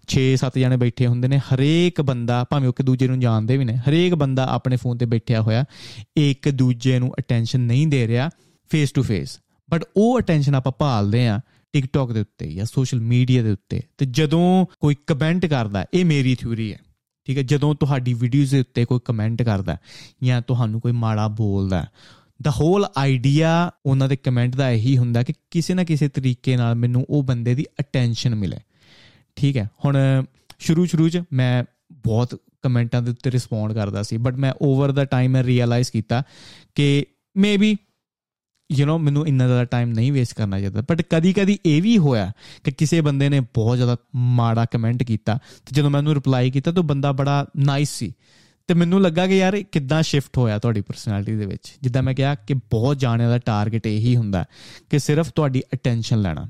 [0.09, 3.77] 6-7 ਜਣੇ ਬੈਠੇ ਹੁੰਦੇ ਨੇ, ਹਰੇਕ ਬੰਦਾ, ਭਾਵੇਂ ਉਹ ਇੱਕ ਦੂਜੇ ਨੂੰ ਜਾਣਦੇ ਵੀ ਨੇ,
[3.77, 5.65] ਹਰੇਕ ਬੰਦਾ ਆਪਣੇ ਫੋਨ ਤੇ ਬੈਠਿਆ ਹੋਇਆ,
[6.17, 8.31] ਇੱਕ ਦੂਜੇ ਨੂੰ ਅਟੈਂਸ਼ਨ ਨਹੀਂ ਦੇ ਰਿਹਾ।
[8.71, 9.39] ਫੇਸ ਟੂ ਫੇਸ
[9.71, 11.41] ਬਟ ਉਹ ਅਟੈਂਸ਼ਨ ਆਪਾਂ ਭਾਲਦੇ ਆ
[11.73, 16.35] ਟਿਕਟੌਕ ਦੇ ਉੱਤੇ ਜਾਂ ਸੋਸ਼ਲ ਮੀਡੀਆ ਦੇ ਉੱਤੇ ਤੇ ਜਦੋਂ ਕੋਈ ਕਮੈਂਟ ਕਰਦਾ, ਇਹ ਮੇਰੀ
[16.35, 16.79] ਥਿਊਰੀ ਹੈ,
[17.25, 17.43] ਠੀਕ ਹੈ?
[17.43, 19.77] ਜਦੋਂ ਤੁਹਾਡੀ ਵੀਡੀਓਜ਼ ਦੇ ਉੱਤੇ ਕੋਈ ਕਮੈਂਟ ਕਰਦਾ
[20.25, 21.87] ਜਾਂ ਤੁਹਾਨੂੰ ਕੋਈ ਮਾੜਾ ਬੋਲਦਾ
[22.43, 26.75] ਦਾ ਹੋਲ ਆਈਡੀਆ ਉਹਨਾਂ ਦੇ ਕਮੈਂਟ ਦਾ ਇਹੀ ਹੁੰਦਾ ਕਿ ਕਿਸੇ ਨਾ ਕਿਸੇ ਤਰੀਕੇ ਨਾਲ
[26.75, 28.59] ਮੈਨੂੰ ਉਹ ਬੰਦੇ ਦੀ ਅਟੈਂਸ਼ਨ ਮਿਲੇ,
[29.37, 29.69] ਠੀਕ ਹੈ?
[29.85, 29.97] ਹੁਣ
[30.59, 35.05] ਸ਼ੁਰੂ ਸ਼ੁਰੂ ਚ ਮੈਂ ਬਹੁਤ ਕਮੈਂਟਾਂ ਦੇ ਉੱਤੇ ਰਿਸਪੌਂਡ ਕਰਦਾ ਸੀ ਬਟ ਮੈਂ ਓਵਰ ਦਾ
[35.05, 36.23] ਟਾਈਮ ਮੈਂ ਰੀਅਲਾਈਜ਼ ਕੀਤਾ
[36.75, 37.77] ਕਿ ਮੇਬੀ
[38.75, 41.99] ਯੂ نو ਮੈਨੂੰ ਇੰਨਾ ਜ਼ਿਆਦਾ ਟਾਈਮ ਨਹੀਂ ਵੇਸਟ ਕਰਨਾ ਚਾਹੀਦਾ। ਬਟ ਕਦੀ ਕਦੀ ਇਹ ਵੀ
[41.99, 42.33] ਹੋਇਆ
[42.65, 46.73] ਕਿ ਕਿਸੇ ਬੰਦੇ ਨੇ ਬਹੁਤ ਜ਼ਿਆਦਾ ਮਾੜਾ ਕਮੈਂਟ ਕੀਤਾ ਤੇ ਜਦੋਂ ਮੈਂ ਉਹਨੂੰ ਰਿਪਲਾਈ ਕੀਤਾ
[46.73, 48.13] ਤਾਂ ਬੰਦਾ ਬੜਾ ਨਾਈਸ ਸੀ।
[48.69, 51.75] ਤੇ ਮੈਨੂੰ ਲੱਗਾ ਕਿ ਯਾਰ ਕਿੱਦਾਂ ਸ਼ਿਫਟ ਹੋਇਆ ਤੁਹਾਡੀ ਪਰਸਨੈਲਿਟੀ ਦੇ ਵਿੱਚ?
[51.83, 54.45] ਜਿੱਦਾਂ ਮੈਂ ਕਿਹਾ ਕਿ ਬਹੁਤ ਜਾਣਿਆਂ ਦਾ ਟਾਰਗੇਟ ਇਹੀ ਹੁੰਦਾ
[54.91, 56.49] ਕਿ ਸਿਰਫ ਤੁਹਾਡੀ ਅਟੈਂਸ਼ਨ ਲੈਣਾ।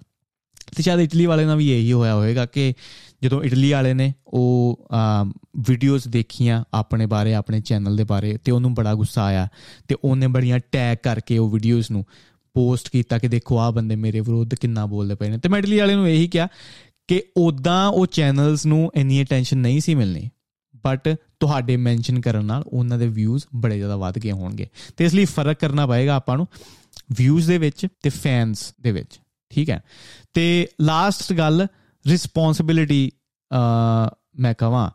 [0.76, 2.74] ਤੇ ਸ਼ਾਇਦ ਇਟਲੀ ਵਾਲੇ ਨਾਲ ਵੀ ਇਹੀ ਹੋਇਆ ਹੋਵੇਗਾ ਕਿ
[3.22, 4.88] ਜਦੋਂ ਇਟਲੀ ਵਾਲੇ ਨੇ ਉਹ
[5.68, 9.48] ਵੀਡੀਓਜ਼ ਦੇਖੀਆਂ ਆਪਣੇ ਬਾਰੇ, ਆਪਣੇ ਚੈਨਲ ਦੇ ਬਾਰੇ, ਤੇ ਉਹਨੂੰ ਬੜਾ ਗੁੱਸਾ ਆਇਆ
[9.88, 12.04] ਤੇ ਉਹਨੇ ਬੜੀਆਂ ਟੈਗ ਕਰਕੇ ਉਹ ਵੀਡੀਓਜ਼ ਨੂੰ
[12.56, 15.78] ਪੋਸਟ ਕੀਤਾ ਕਿ ਦੇਖੋ ਆ ਬੰਦੇ ਮੇਰੇ ਵਿਰੁੱਧ ਕਿੰਨਾ ਬੋਲਦੇ ਪਏ ਨੇ। ਤੇ ਮੈਂ ਇਟਲੀ
[15.78, 16.48] ਵਾਲੇ ਨੂੰ ਇਹੀ ਕਿਹਾ
[17.08, 20.28] ਕਿ ਉਦਾਂ ਉਹ ਚੈਨਲਸ ਨੂੰ ਇੰਨੀ ਅਟੈਂਸ਼ਨ ਨਹੀਂ ਸੀ ਮਿਲਣੀ
[20.84, 21.08] ਬਟ
[21.40, 25.24] ਤੁਹਾਡੇ ਮੈਂਸ਼ਨ ਕਰਨ ਨਾਲ ਉਹਨਾਂ ਦੇ ਵਿਊਜ਼ ਬੜੇ ਜ਼ਿਆਦਾ ਵੱਧ ਗਏ ਹੋਣਗੇ। ਤੇ ਇਸ ਲਈ
[25.24, 26.46] ਫ਼ਰਕ ਕਰਨਾ ਪਏਗਾ ਆਪਾਂ ਨੂੰ
[27.16, 29.18] ਵਿਊਜ਼ ਦੇ ਵਿੱਚ ਤੇ ਫੈਨਸ ਦੇ ਵਿੱਚ,
[29.52, 29.80] ਠੀਕ ਹੈ।
[30.34, 31.66] ਤੇ ਲਾਸਟ ਗੱਲ
[32.06, 33.10] ਰਿਸਪੌਂਸਿਬਿਲਿਟੀ
[34.38, 34.90] ਮੈਂ ਕਹਾਂ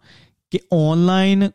[0.51, 1.49] ਕਿ ਆਨਲਾਈਨ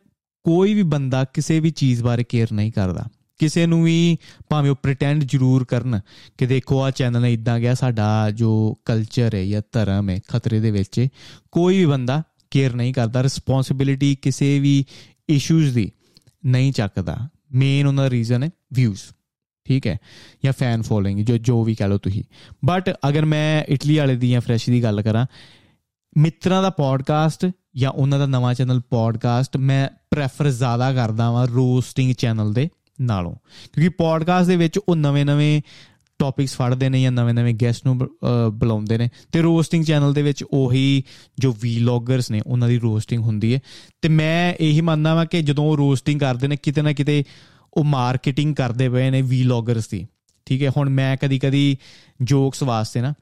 [0.45, 3.07] ਕੋਈ ਵੀ ਬੰਦਾ ਕਿਸੇ ਵੀ ਚੀਜ਼ ਬਾਰੇ ਕੇਅਰ ਨਹੀਂ ਕਰਦਾ।
[3.38, 6.01] ਕਿਸੇ ਨੂੰ ਵੀ ਭਾਵੇਂ ਉਹ ਪ੍ਰੀਟੈਂਡ ਜ਼ਰੂਰ ਕਰਨ
[6.38, 10.71] ਕਿ ਦੇਖੋ ਆ ਚੈਨਲ ਇਦਾਂ ਗਿਆ, ਸਾਡਾ ਜੋ ਕਲਚਰ ਹੈ ਜਾਂ ਧਰਮ ਹੈ, ਖਤਰੇ ਦੇ
[10.71, 11.07] ਵਿੱਚ
[11.53, 14.85] ਕੋਈ ਵੀ ਬੰਦਾ ਕੇਅਰ ਨਹੀਂ ਕਰਦਾ ਰਿਸਪੌਂਸਿਬਿਲਿਟੀ ਕਿਸੇ ਵੀ
[15.29, 15.91] ਇਸ਼ੂਜ਼ ਦੀ
[16.47, 17.17] ਨਹੀਂ ਚੱਕਦਾ।
[17.55, 19.01] ਮੇਨ ਉਹਨਾਂ ਦਾ ਰੀਜ਼ਨ ਹੈ ਵਿਊਜ਼
[19.64, 19.98] ਠੀਕ ਹੈ,
[20.44, 22.22] ਜਾਂ ਫੈਨ ਫੋਲੋਇੰਗ ਜੋ ਜੋ ਵੀ ਕਹ ਲਓ ਤੁਸੀਂ।
[22.64, 25.27] ਬਟ ਅਗਰ ਮੈਂ ਇਟਲੀ ਵਾਲੇ ਦੀ ਜਾਂ ਫਰੈਸ਼ ਦੀ ਗੱਲ ਕਰਾਂ,
[26.18, 32.12] ਮਿੱਤਰਾਂ ਦਾ ਪੋਡਕਾਸਟ ਜਾਂ ਉਹਨਾਂ ਦਾ ਨਵਾਂ ਚੈਨਲ ਪੋਡਕਾਸਟ ਮੈਂ ਪ੍ਰੈਫਰ ਜ਼ਿਆਦਾ ਕਰਦਾ ਵਾਂ ਰੋਸਟਿੰਗ
[32.12, 32.68] ਚੈਨਲ ਦੇ
[33.01, 33.35] ਨਾਲੋਂ।
[33.72, 35.62] ਕਿਉਂਕਿ ਪੋਡਕਾਸਟ ਦੇ ਵਿੱਚ ਉਹ ਨਵੇਂ-ਨਵੇਂ
[36.18, 37.98] ਟੌਪਿਕਸ ਫੜਦੇ ਨੇ ਜਾਂ ਨਵੇਂ-ਨਵੇਂ ਗੈਸਟ ਨੂੰ
[38.53, 41.03] ਬੁਲਾਉਂਦੇ ਨੇ। ਤੇ ਰੋਸਟਿੰਗ ਚੈਨਲ ਦੇ ਵਿੱਚ ਉਹੀ
[41.38, 43.61] ਜੋ ਵੀਲੌਗਰਸ ਨੇ, ਉਹਨਾਂ ਦੀ ਰੋਸਟਿੰਗ ਹੁੰਦੀ ਹੈ।
[44.03, 47.25] ਤੇ ਮੈਂ ਇਹੀ ਮੰਨਦਾ ਵਾਂ ਕਿ ਜਦੋਂ ਉਹ ਰੋਸਟਿੰਗ ਕਰਦੇ ਨੇ, ਕਿਤੇ ਨਾ ਕਿਤੇ
[47.75, 50.07] ਉਹ ਮਾਰਕੀਟਿੰਗ ਕਰਦੇ ਪਏ ਨੇ ਵੀਲੌਗਰਸ ਦੀ।
[50.47, 51.77] ਠੀਕ ਹੈ, ਹੁਣ ਮੈਂ ਕਦੀ-ਕਦੀ
[52.23, 53.15] ਜੋਕਸ ਵਾਸਤੇ ਨਾ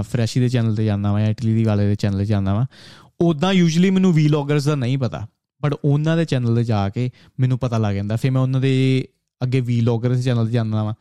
[0.00, 2.66] ਫਰੈਸ਼ੀ ਦੇ ਚੈਨਲ ਤੇ ਜਾਂਦਾ ਵਾਂ ਜਾਂ ਇਟਲੀ ਦੀ ਵਾਲੇ ਦੇ ਚੈਨਲ ਤੇ ਜਾਂਦਾ ਵਾਂ
[3.20, 5.26] ਉਦਾਂ ਯੂਜੂਲੀ ਮੈਨੂੰ ਵੀਲੌਗਰਸ ਦਾ ਨਹੀਂ ਪਤਾ।
[5.62, 7.10] ਬਟ ਉਹਨਾਂ ਦੇ ਚੈਨਲ ਤੇ ਜਾ ਕੇ
[7.40, 9.08] ਮੈਨੂੰ ਪਤਾ ਲੱਗ ਜਾਂਦਾ, ਫਿਰ ਮੈਂ ਉਹਨਾਂ ਦੇ
[9.42, 10.94] ਅੱਗੇ ਵੀਲੌਗਰਸ ਚੈਨਲ ਤੇ ਜਾਂਦਾ ਵਾਂ,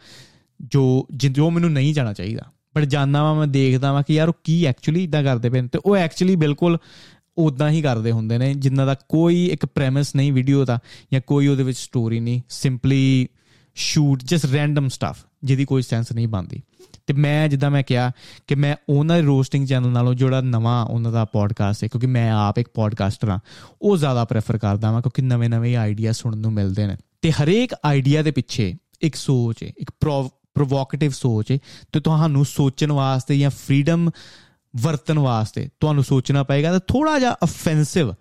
[0.62, 2.44] ਜੋ ਜੋ ਮੈਨੂੰ ਨਹੀਂ ਜਾਣਾ ਚਾਹੀਦਾ।
[2.76, 5.80] ਬਟ ਜਾਣਦਾ ਵਾਂ, ਮੈਂ ਦੇਖਦਾ ਵਾਂ ਕਿ ਯਾਰ ਉਹ ਕੀ ਐਕਚੁਅਲੀ ਇਦਾਂ ਕਰਦੇ ਪਏ ਤੇ
[5.86, 6.78] ਉਹ ਐਕਚੁਅਲੀ ਬਿਲਕੁਲ
[7.38, 10.80] ਉਦਾਂ ਹੀ ਕਰਦੇ ਹੁੰਦੇ ਨੇ ਜਿੰਨਾ ਦਾ ਕੋਈ ਇੱਕ ਪ੍ਰੈਮਿਸ ਨਹੀਂ ਵੀਡੀਓ ਦਾ
[11.14, 13.28] ਜਾਂ ਕੋਈ ਉਹਦੇ ਵਿੱਚ ਸਟੋਰੀ ਨਹੀਂ simply
[13.76, 16.64] shoot just random stuff ਜਿਹਦੀ ਕੋਈ ਸੈਂਸ ਨਹੀਂ ਬਣਦੀ।
[17.08, 18.12] ਤੇ ਮੈਂ ਜਿੱਦਾਂ ਮੈਂ ਕਿਹਾ
[18.48, 22.32] ਕਿ ਮੈਂ ਉਹਨਾਂ ਦੇ ਰੋਸਟਿੰਗ ਚੈਨਲ ਨਾਲੋਂ ਜਿਹੜਾ ਨਵਾਂ ਉਹਨਾਂ ਦਾ ਪੋਡਕਾਸਟ ਹੈ, ਕਿਉਂਕਿ ਮੈਂ
[22.32, 23.40] ਆਪ ਇੱਕ ਪੋਡਕਾਸਟਰ ਹਾਂ,
[23.82, 28.22] ਉਹ ਜ਼ਿਆਦਾ ਪ੍ਰੈਫਰ ਕਰਦਾ ਹਾਂ ਕਿਉਂਕਿ ਨਵੇਂ-ਨਵੇਂ ਆਈਡੀਆ ਸੁਣਨ ਨੂੰ ਮਿਲਦੇ ਨੇ। ਤੇ ਹਰੇਕ ਆਈਡੀਆ
[28.22, 31.58] ਦੇ ਪਿੱਛੇ ਇੱਕ ਸੋਚ ਹੈ, ਇੱਕ ਪ੍ਰੋਵੋਕੇਟਿਵ ਸੋਚ ਹੈ,
[31.92, 34.12] ਤੇ ਤੁਹਾਨੂੰ ਸੋਚਣ ਵਾਸਤੇ ਜਾਂ ਫਰੀडम
[34.76, 38.14] ਵਰਤਣ ਵਾਸਤੇ ਤੁਹਾਨੂੰ ਸੋਚਣਾ ਪਏਗਾ ਤਾਂ ਥੋੜਾ ਜਿਹਾ ਅਫੈਂਸਿਵ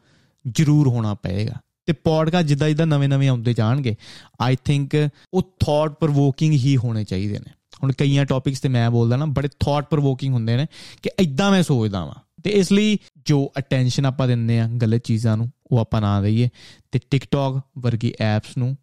[0.55, 1.55] ਜ਼ਰੂਰ ਹੋਣਾ ਪਏਗਾ।
[1.87, 3.97] ਤੇ ਪੋਡਕਾਸਟ ਜਿੱਦਾਂ ਜਿੱਦਾਂ ਨਵੇਂ-ਨਵੇਂ ਆਉਂਦੇ ਜਾਣਗੇ
[4.41, 7.51] ਆਈ ਥਿੰਕ ਉਹ ਥਾਟ ਪ੍ਰੋਵੋਕਿੰਗ ਹੀ ਹੋਣੇ ਚਾਹੀਦੇ ਨੇ।
[7.83, 10.67] ਹੁਣ ਕਈਆਂ ਟੌਪਿਕਸ ਤੇ ਮੈਂ ਬੋਲਦਾ ਨਾ, ਬੜੇ ਥਾਟ ਪ੍ਰੋਵੋਕਿੰਗ ਹੁੰਦੇ ਨੇ
[11.03, 15.37] ਕਿ ਇਦਾਂ ਮੈਂ ਸੋਚਦਾ ਵਾਂ। ਤੇ ਇਸ ਲਈ ਜੋ ਅਟੈਂਸ਼ਨ ਆਪਾਂ ਦਿੰਦੇ ਆ ਗਲਤ ਚੀਜ਼ਾਂ
[15.37, 16.49] ਨੂੰ, ਉਹ ਆਪਾਂ ਨਾ ਦਈਏ।
[16.93, 18.77] ਤੇ ਟਿਕਟੌਕ ਵਰਗੀ ਐਪਸ ਨੂੰ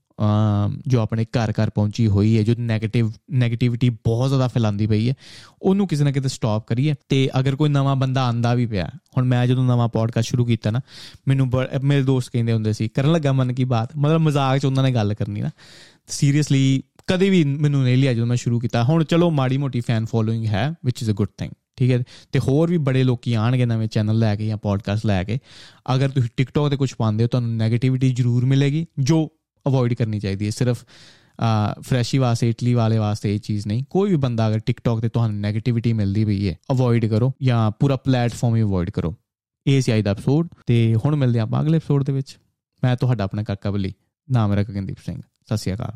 [0.87, 5.13] ਜੋ ਆਪਣੇ ਘਰ ਘਰ ਪਹੁੰਚੀ ਹੋਈ ਹੈ, ਜੋ 네ਗੇਟਿਵ 네ਗੇਟਿਵਿਟੀ ਬਹੁਤ ਜ਼ਿਆਦਾ ਫੈਲਾਉਂਦੀ ਪਈ ਹੈ,
[5.61, 9.25] ਉਹਨੂੰ ਕਿਸੇ ਨਾ ਕਿਤੇ ਸਟਾਪ ਕਰੀਏ। ਤੇ ਅਗਰ ਕੋਈ ਨਵਾਂ ਬੰਦਾ ਆਂਦਾ ਵੀ ਪਿਆ, ਹੁਣ
[9.25, 10.81] ਮੈਂ ਜਦੋਂ ਨਵਾਂ ਪੋਡਕਾਸਟ ਸ਼ੁਰੂ ਕੀਤਾ ਨਾ,
[11.27, 11.49] ਮੈਨੂੰ
[11.83, 14.91] ਮੇਰੇ ਦੋਸਤ ਕਹਿੰਦੇ ਹੁੰਦੇ ਸੀ, ਕਰਨ ਲੱਗਾ ਮਨ ਕੀ ਬਾਤ, ਮਤਲਬ ਮਜ਼ਾਕ ਚ ਉਹਨਾਂ ਨੇ
[14.91, 15.49] ਗੱਲ ਕਰਨੀ ਨਾ।
[16.07, 20.05] ਸੀਰੀਅਸਲੀ ਕਦੇ ਵੀ ਮੈਨੂੰ ਨਹੀਂ ਲਿਆ ਜਦੋਂ ਮੈਂ ਸ਼ੁਰੂ ਕੀਤਾ। ਹੁਣ ਚਲੋ, ਮਾੜੀ ਮੋਟੀ ਫੈਨ
[20.05, 22.03] ਫੋਲੋਇੰਗ ਹੈ which is a good thing ਠੀਕ ਹੈ?
[22.31, 25.37] ਤੇ ਹੋਰ ਵੀ ਬੜੇ ਲੋਕੀ ਆਣਗੇ ਨਵੇਂ ਚੈਨਲ ਲੈ ਕੇ ਜਾਂ ਪੋਡਕਾਸਟ ਲੈ ਕੇ।
[25.95, 29.29] ਅਗਰ ਤੁਸੀਂ ਟਿਕਟੌਕ ਤੇ ਕੁਝ ਪਾਉਂਦੇ ਹੋ, ਤੁਹਾਨੂੰ 네ਗੇਟਿਵਿਟੀ ਜ਼ਰੂਰ ਮਿਲੇਗੀ, ਜੋ
[29.67, 30.83] ਅਵੋਇਡ ਕਰਨੀ ਚਾਹੀਦੀ ਹੈ। ਸਿਰਫ
[31.79, 35.39] ਫਰੈਸ਼ੀ ਵਾਸਤੇ, ਇਟਲੀ ਵਾਲੇ ਵਾਸਤੇ ਇਹ ਚੀਜ਼ ਨਹੀਂ। ਕੋਈ ਵੀ ਬੰਦਾ ਅਗਰ ਟਿਕਟੌਕ ਤੇ ਤੁਹਾਨੂੰ
[35.41, 39.13] 네ਗੇਟਿਵਿਟੀ ਮਿਲਦੀ ਪਈ ਹੈ ਅਵੋਇਡ ਕਰੋ ਜਾਂ ਪੂਰਾ ਪਲੇਟਫਾਰਮ ਹੀ ਅਵੋਇਡ ਕਰੋ।
[39.67, 42.37] ਇਹ ਸੀ ਅੱਜ ਦਾ ਐਪੀਸੋਡ ਤੇ ਹੁਣ ਮਿਲਦੇ ਆਪਾਂ ਅਗਲੇ ਐਪੀਸੋਡ ਦੇ ਵਿੱਚ।
[42.83, 43.93] ਮੈਂ ਤੁਹਾਡਾ ਆਪਣਾ ਕਾਕਾ ਬਲੀ,
[44.27, 45.95] ਨਾਮ ਮੇਰਾ ਗਗਨਦੀਪ ਸਿੰਘ। ਸਤਿ ਸ਼੍ਰੀ ਅਕਾਲ।